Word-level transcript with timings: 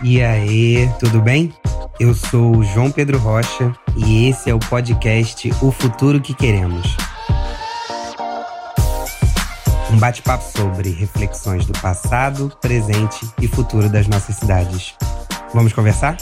E 0.00 0.22
aí, 0.22 0.88
tudo 1.00 1.20
bem? 1.20 1.52
Eu 1.98 2.14
sou 2.14 2.58
o 2.58 2.62
João 2.62 2.88
Pedro 2.88 3.18
Rocha 3.18 3.74
e 3.96 4.28
esse 4.28 4.48
é 4.48 4.54
o 4.54 4.58
podcast 4.60 5.50
O 5.60 5.72
Futuro 5.72 6.20
que 6.20 6.32
Queremos. 6.32 6.96
Um 9.92 9.98
bate-papo 9.98 10.44
sobre 10.56 10.90
reflexões 10.90 11.66
do 11.66 11.72
passado, 11.80 12.56
presente 12.60 13.28
e 13.42 13.48
futuro 13.48 13.88
das 13.88 14.06
nossas 14.06 14.36
cidades. 14.36 14.94
Vamos 15.52 15.72
conversar? 15.72 16.16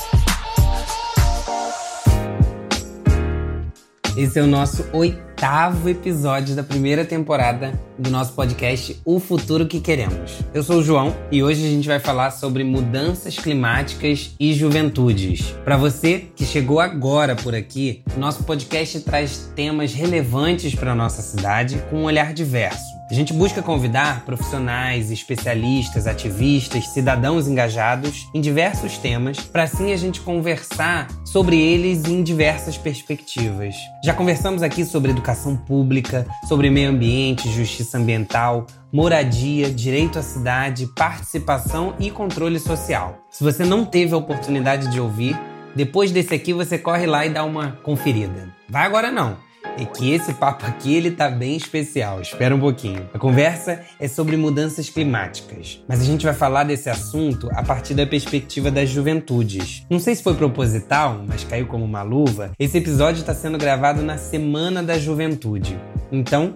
Esse 4.17 4.39
é 4.39 4.43
o 4.43 4.47
nosso 4.47 4.87
oitavo 4.95 5.26
episódio 5.89 6.57
da 6.57 6.63
primeira 6.63 7.05
temporada 7.05 7.79
do 7.99 8.11
nosso 8.11 8.33
podcast 8.33 9.01
O 9.05 9.21
Futuro 9.21 9.67
que 9.67 9.81
Queremos. 9.81 10.41
Eu 10.55 10.63
sou 10.63 10.79
o 10.79 10.83
João 10.83 11.15
e 11.31 11.43
hoje 11.43 11.65
a 11.65 11.69
gente 11.69 11.87
vai 11.87 12.01
falar 12.01 12.31
sobre 12.31 12.65
mudanças 12.65 13.39
climáticas 13.39 14.35
e 14.41 14.55
juventudes. 14.55 15.55
Para 15.63 15.77
você 15.77 16.27
que 16.35 16.45
chegou 16.45 16.81
agora 16.81 17.37
por 17.37 17.55
aqui, 17.55 18.03
nosso 18.17 18.45
podcast 18.45 19.01
traz 19.01 19.53
temas 19.55 19.93
relevantes 19.93 20.75
para 20.75 20.95
nossa 20.95 21.21
cidade 21.21 21.83
com 21.91 21.99
um 21.99 22.05
olhar 22.05 22.33
diverso. 22.33 22.96
A 23.09 23.15
gente 23.15 23.33
busca 23.33 23.63
convidar 23.63 24.25
profissionais, 24.25 25.13
especialistas, 25.13 26.09
ativistas, 26.09 26.89
cidadãos 26.89 27.47
engajados 27.47 28.29
em 28.35 28.41
diversos 28.41 28.99
temas, 28.99 29.39
para 29.39 29.63
assim 29.63 29.93
a 29.93 29.97
gente 29.97 30.21
conversar 30.21 31.07
sobre 31.25 31.57
eles 31.57 32.05
em 32.07 32.25
diversas 32.25 32.77
perspectivas. 32.77 33.77
Já 34.05 34.13
conversamos 34.13 34.61
aqui 34.61 34.85
sobre 34.85 35.13
educação 35.13 35.57
pública, 35.57 36.27
sobre 36.49 36.69
meio 36.69 36.91
ambiente, 36.91 37.49
justiça 37.49 37.97
ambiental, 37.97 38.67
moradia, 38.93 39.71
direito 39.71 40.19
à 40.19 40.23
cidade, 40.23 40.89
participação 40.97 41.95
e 42.01 42.11
controle 42.11 42.59
social. 42.59 43.21
Se 43.31 43.45
você 43.45 43.65
não 43.65 43.85
teve 43.85 44.15
a 44.15 44.19
oportunidade 44.19 44.91
de 44.91 45.01
ouvir, 45.01 45.39
depois 45.77 46.11
desse 46.11 46.35
aqui 46.35 46.53
você 46.53 46.77
corre 46.77 47.07
lá 47.07 47.25
e 47.25 47.31
dá 47.31 47.45
uma 47.45 47.79
conferida. 47.85 48.53
Vai 48.69 48.85
agora 48.85 49.13
não 49.13 49.46
é 49.79 49.85
que 49.85 50.13
esse 50.13 50.33
papo 50.35 50.65
aqui 50.67 50.95
ele 50.95 51.11
tá 51.11 51.29
bem 51.29 51.57
especial. 51.57 52.21
Espera 52.21 52.55
um 52.55 52.61
pouquinho. 52.61 53.09
A 53.13 53.19
conversa 53.19 53.83
é 54.01 54.09
sobre 54.09 54.37
mudanças 54.37 54.89
climáticas, 54.89 55.83
mas 55.87 56.01
a 56.01 56.05
gente 56.05 56.25
vai 56.25 56.35
falar 56.35 56.65
desse 56.65 56.89
assunto 56.89 57.49
a 57.53 57.63
partir 57.63 57.95
da 57.95 58.07
perspectiva 58.07 58.71
das 58.71 58.89
juventudes. 58.89 59.85
Não 59.91 59.99
sei 59.99 60.15
se 60.15 60.23
foi 60.23 60.35
proposital, 60.35 61.23
mas 61.27 61.45
caiu 61.45 61.67
como 61.67 61.85
uma 61.85 62.03
luva. 62.03 62.53
Esse 62.59 62.79
episódio 62.79 63.21
está 63.21 63.35
sendo 63.35 63.59
gravado 63.59 64.03
na 64.03 64.17
Semana 64.17 64.83
da 64.83 64.99
Juventude. 64.99 65.79
Então, 66.11 66.55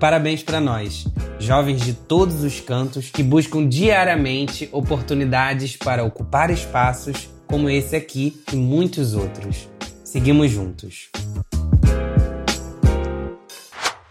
parabéns 0.00 0.42
para 0.42 0.60
nós, 0.60 1.06
jovens 1.38 1.80
de 1.80 1.92
todos 1.92 2.42
os 2.42 2.60
cantos 2.60 3.10
que 3.10 3.22
buscam 3.22 3.68
diariamente 3.68 4.68
oportunidades 4.72 5.76
para 5.76 6.04
ocupar 6.04 6.50
espaços 6.50 7.28
como 7.46 7.68
esse 7.68 7.94
aqui 7.94 8.42
e 8.52 8.56
muitos 8.56 9.14
outros. 9.14 9.68
Seguimos 10.02 10.50
juntos. 10.50 11.10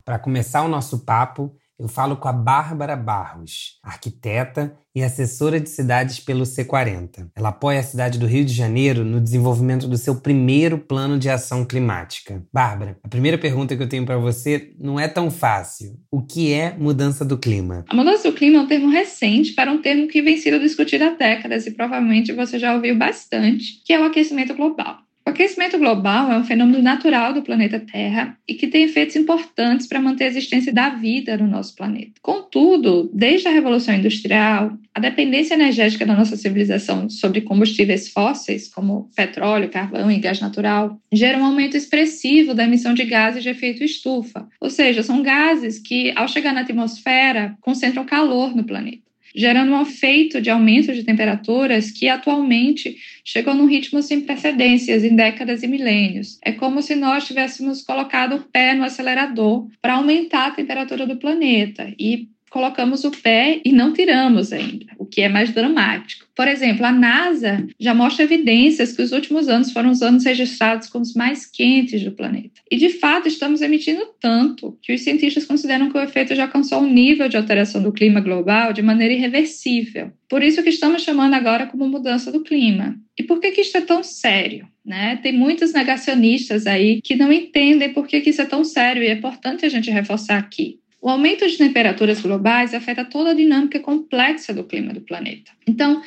Para 0.06 0.20
começar 0.20 0.64
o 0.64 0.68
nosso 0.68 1.06
papo, 1.06 1.56
eu 1.80 1.88
falo 1.88 2.18
com 2.18 2.28
a 2.28 2.34
Bárbara 2.34 2.96
Barros, 2.96 3.80
arquiteta 3.82 4.78
e 4.94 5.02
assessora 5.02 5.60
de 5.60 5.70
cidades 5.70 6.20
pelo 6.20 6.44
C40. 6.44 7.30
Ela 7.36 7.50
apoia 7.50 7.80
a 7.80 7.84
cidade 7.84 8.20
do 8.20 8.28
Rio 8.28 8.46
de 8.46 8.54
Janeiro 8.54 9.04
no 9.04 9.20
desenvolvimento 9.20 9.88
do 9.88 9.98
seu 9.98 10.16
primeiro 10.16 10.78
plano 10.78 11.18
de 11.18 11.30
ação 11.30 11.66
climática. 11.66 12.44
Bárbara, 12.54 12.98
a 13.02 13.08
primeira 13.08 13.38
pergunta 13.38 13.76
que 13.76 13.82
eu 13.82 13.90
tenho 13.90 14.06
para 14.06 14.18
você 14.18 14.74
não 14.78 15.00
é 15.00 15.08
tão 15.08 15.32
fácil. 15.32 15.98
O 16.12 16.22
que 16.22 16.54
é 16.54 16.76
mudança 16.78 17.24
do 17.24 17.38
clima? 17.38 17.86
A 17.88 17.96
mudança 17.96 18.30
do 18.30 18.36
clima 18.36 18.60
é 18.60 18.62
um 18.62 18.68
termo 18.68 18.90
recente 18.90 19.54
para 19.54 19.72
um 19.72 19.82
termo 19.82 20.08
que 20.08 20.22
vem 20.22 20.38
sido 20.38 20.60
discutido 20.60 21.06
há 21.06 21.10
décadas 21.12 21.66
e 21.66 21.72
provavelmente 21.72 22.34
você 22.34 22.60
já 22.60 22.76
ouviu 22.76 22.98
bastante, 22.98 23.82
que 23.86 23.94
é 23.94 24.00
o 24.00 24.04
aquecimento 24.04 24.54
global. 24.54 25.03
O 25.26 25.30
aquecimento 25.30 25.78
global 25.78 26.30
é 26.32 26.38
um 26.38 26.44
fenômeno 26.44 26.82
natural 26.82 27.34
do 27.34 27.42
planeta 27.42 27.80
Terra 27.80 28.38
e 28.46 28.56
que 28.56 28.68
tem 28.68 28.84
efeitos 28.84 29.16
importantes 29.16 29.88
para 29.88 30.02
manter 30.02 30.26
a 30.26 30.28
existência 30.28 30.74
da 30.74 30.90
vida 30.90 31.38
no 31.38 31.48
nosso 31.48 31.74
planeta. 31.76 32.12
Contudo, 32.22 33.10
desde 33.14 33.48
a 33.48 33.52
Revolução 33.52 33.96
Industrial, 33.96 34.78
a 34.94 35.00
dependência 35.00 35.54
energética 35.54 36.06
da 36.06 36.14
nossa 36.14 36.36
civilização 36.36 37.10
sobre 37.10 37.40
combustíveis 37.40 38.10
fósseis, 38.10 38.68
como 38.68 39.10
petróleo, 39.16 39.70
carvão 39.70 40.12
e 40.12 40.20
gás 40.20 40.42
natural, 40.42 41.00
gera 41.12 41.38
um 41.38 41.46
aumento 41.46 41.78
expressivo 41.78 42.54
da 42.54 42.66
emissão 42.66 42.94
de 42.94 43.06
gases 43.06 43.44
de 43.44 43.50
efeito 43.50 43.82
estufa, 43.82 44.48
ou 44.60 44.70
seja, 44.70 45.02
são 45.02 45.24
gases 45.24 45.80
que, 45.80 46.12
ao 46.18 46.28
chegar 46.28 46.54
na 46.54 46.62
atmosfera, 46.62 47.56
concentram 47.62 48.06
calor 48.06 48.54
no 48.54 48.66
planeta 48.66 49.13
gerando 49.34 49.74
um 49.74 49.82
efeito 49.82 50.42
de 50.42 50.50
aumento 50.50 50.94
de 50.94 51.04
temperaturas 51.04 51.92
que 51.92 52.08
atualmente 52.08 52.98
chegou 53.24 53.54
num 53.54 53.66
ritmo 53.66 54.02
sem 54.02 54.22
precedências 54.22 55.04
em 55.04 55.16
décadas 55.16 55.64
e 55.64 55.68
milênios. 55.68 56.38
É 56.44 56.52
como 56.52 56.82
se 56.82 56.96
nós 56.96 57.26
tivéssemos 57.26 57.82
colocado 57.82 58.36
o 58.36 58.42
pé 58.42 58.74
no 58.74 58.84
acelerador 58.84 59.68
para 59.82 59.96
aumentar 59.96 60.48
a 60.48 60.52
temperatura 60.52 61.08
do 61.08 61.18
planeta 61.18 61.94
e 61.98 62.28
colocamos 62.54 63.04
o 63.04 63.10
pé 63.10 63.60
e 63.66 63.72
não 63.72 63.94
tiramos 63.94 64.54
ainda, 64.54 64.86
o 65.00 65.08
que 65.08 65.22
é 65.22 65.28
mais 65.28 65.52
dramático. 65.52 66.28
Por 66.36 66.48
exemplo, 66.48 66.86
a 66.86 66.92
NASA 66.92 67.66
já 67.80 67.96
mostra 67.96 68.26
evidências 68.26 68.96
que 68.96 69.02
os 69.02 69.12
últimos 69.12 69.50
anos 69.50 69.72
foram 69.72 69.90
os 69.90 70.04
anos 70.04 70.24
registrados 70.24 70.88
como 70.88 71.02
os 71.02 71.16
mais 71.16 71.48
quentes 71.48 72.04
do 72.04 72.12
planeta. 72.12 72.62
E 72.70 72.78
de 72.78 72.90
fato, 72.90 73.28
estamos 73.28 73.64
emitindo 73.64 74.06
tanto 74.22 74.78
que 74.84 74.94
os 74.94 75.02
cientistas 75.02 75.46
consideram 75.46 75.90
que 75.90 75.98
o 75.98 76.02
efeito 76.02 76.36
já 76.36 76.44
alcançou 76.44 76.82
um 76.82 76.94
nível 76.94 77.28
de 77.28 77.38
alteração 77.38 77.82
do 77.82 77.92
clima 77.92 78.22
global 78.22 78.72
de 78.72 78.84
maneira 78.84 79.16
irreversível. 79.16 80.12
Por 80.30 80.44
isso 80.44 80.62
que 80.62 80.70
estamos 80.70 81.02
chamando 81.02 81.34
agora 81.34 81.66
como 81.66 81.88
mudança 81.88 82.32
do 82.32 82.44
clima. 82.44 82.96
E 83.18 83.24
por 83.24 83.40
que, 83.40 83.50
que 83.50 83.62
isso 83.62 83.78
é 83.78 83.82
tão 83.82 84.04
sério? 84.04 84.68
Né? 84.86 85.18
Tem 85.24 85.34
muitos 85.34 85.74
negacionistas 85.74 86.68
aí 86.68 87.02
que 87.02 87.16
não 87.16 87.34
entendem 87.34 87.94
por 87.94 88.06
que, 88.06 88.22
que 88.22 88.30
isso 88.30 88.42
é 88.42 88.46
tão 88.46 88.64
sério 88.64 89.02
e 89.02 89.08
é 89.08 89.14
importante 89.14 89.66
a 89.66 89.70
gente 89.70 89.90
reforçar 89.90 90.38
aqui. 90.38 90.83
O 91.04 91.10
aumento 91.10 91.46
de 91.46 91.58
temperaturas 91.58 92.22
globais 92.22 92.74
afeta 92.74 93.04
toda 93.04 93.32
a 93.32 93.34
dinâmica 93.34 93.78
complexa 93.78 94.54
do 94.54 94.64
clima 94.64 94.94
do 94.94 95.02
planeta. 95.02 95.52
Então, 95.68 96.02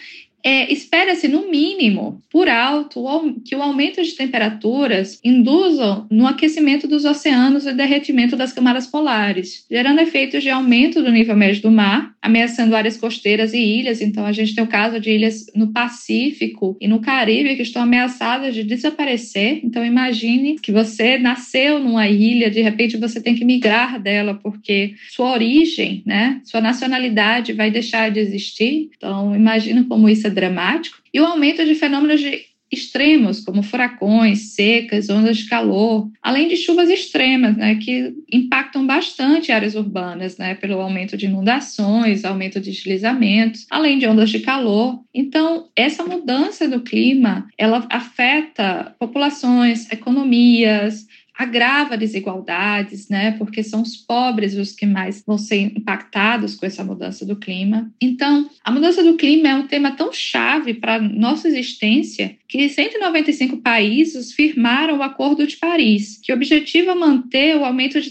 é, 0.47 0.73
espera-se, 0.73 1.27
no 1.27 1.51
mínimo, 1.51 2.23
por 2.31 2.49
alto, 2.49 3.05
que 3.45 3.57
o 3.57 3.63
aumento 3.63 4.01
de 4.01 4.13
temperaturas 4.13 5.19
induzam 5.25 6.07
no 6.09 6.25
aquecimento 6.25 6.87
dos 6.87 7.05
oceanos 7.05 7.67
e 7.67 7.73
derretimento 7.73 8.37
das 8.37 8.53
camadas 8.53 8.87
polares, 8.87 9.67
gerando 9.69 9.99
efeitos 9.99 10.45
de 10.45 10.49
aumento 10.49 11.03
do 11.03 11.11
nível 11.11 11.35
médio 11.35 11.63
do 11.63 11.71
mar, 11.73 12.15
ameaçando 12.23 12.77
áreas 12.77 12.97
costeiras 12.97 13.53
e 13.53 13.59
ilhas. 13.59 14.01
Então, 14.01 14.25
a 14.25 14.31
gente 14.31 14.55
tem 14.55 14.63
o 14.63 14.69
caso 14.69 15.01
de 15.01 15.11
ilhas 15.11 15.47
no 15.53 15.73
Pacífico 15.73 16.77
e 16.81 16.87
no 16.87 17.01
Caribe 17.01 17.57
que 17.57 17.63
estão 17.63 17.83
ameaçadas 17.83 18.55
de 18.55 18.63
desaparecer. 18.63 19.61
Então, 19.65 19.85
imagine 19.85 20.61
que 20.63 20.71
você 20.71 21.19
nasceu 21.19 21.81
numa 21.81 22.09
ilha, 22.09 22.49
de 22.49 22.63
repente 22.63 22.97
você 22.97 23.21
tem 23.21 23.35
que 23.35 23.45
migrar 23.45 24.01
dela 24.01 24.39
porque 24.41 24.95
sua 25.11 25.33
origem, 25.33 26.05
né, 26.07 26.41
sua 26.45 26.61
nacionalidade 26.61 27.53
vai 27.53 27.69
deixar 27.69 28.13
de 28.13 28.21
existir. 28.21 28.91
Então, 28.97 29.35
imagina 29.35 29.83
como 29.89 30.09
isso 30.09 30.29
é 30.29 30.36
dramático, 30.37 30.99
e 31.13 31.21
o 31.21 31.27
aumento 31.27 31.65
de 31.65 31.75
fenômenos 31.75 32.21
de 32.21 32.45
extremos, 32.71 33.41
como 33.41 33.63
furacões, 33.63 34.55
secas, 34.55 35.09
ondas 35.09 35.39
de 35.39 35.49
calor, 35.49 36.11
além 36.21 36.49
de 36.49 36.57
chuvas 36.57 36.91
extremas, 36.91 37.57
né, 37.57 37.77
que 37.77 38.13
impactam 38.33 38.87
bastante 38.87 39.53
áreas 39.53 39.75
urbanas, 39.75 40.37
né, 40.37 40.55
pelo 40.55 40.81
aumento 40.81 41.17
de 41.17 41.27
inundações, 41.27 42.25
aumento 42.25 42.61
de 42.61 42.71
deslizamentos, 42.71 43.67
além 43.71 43.99
de 43.99 44.07
ondas 44.07 44.31
de 44.31 44.41
calor. 44.41 45.01
Então, 45.15 45.69
essa 45.77 46.05
mudança 46.05 46.69
do 46.69 46.81
clima, 46.81 47.47
ela 47.57 47.87
afeta 47.89 48.95
populações, 48.99 49.91
economias, 49.91 51.07
agrava 51.37 51.97
desigualdades, 51.97 53.09
né? 53.09 53.33
Porque 53.33 53.63
são 53.63 53.83
os 53.83 53.97
pobres 53.97 54.55
os 54.55 54.73
que 54.73 54.87
mais 54.87 55.23
vão 55.27 55.37
ser 55.37 55.61
impactados 55.61 56.55
com 56.55 56.65
essa 56.65 56.83
mudança 56.83 57.27
do 57.27 57.37
clima. 57.37 57.91
Então, 58.01 58.49
a 58.65 58.71
mudança 58.71 59.03
do 59.03 59.17
clima 59.17 59.49
é 59.49 59.55
um 59.55 59.67
tema 59.67 59.93
tão 59.93 60.13
chave 60.13 60.75
para 60.75 60.99
nossa 60.99 61.49
existência 61.49 62.37
que 62.49 62.69
195 62.69 63.59
países 63.59 64.33
firmaram 64.33 64.99
o 64.99 65.03
Acordo 65.03 65.47
de 65.47 65.57
Paris, 65.57 66.21
que 66.23 66.33
objetiva 66.33 66.95
manter 66.95 67.57
o 67.57 67.65
aumento 67.65 68.01
de 68.01 68.11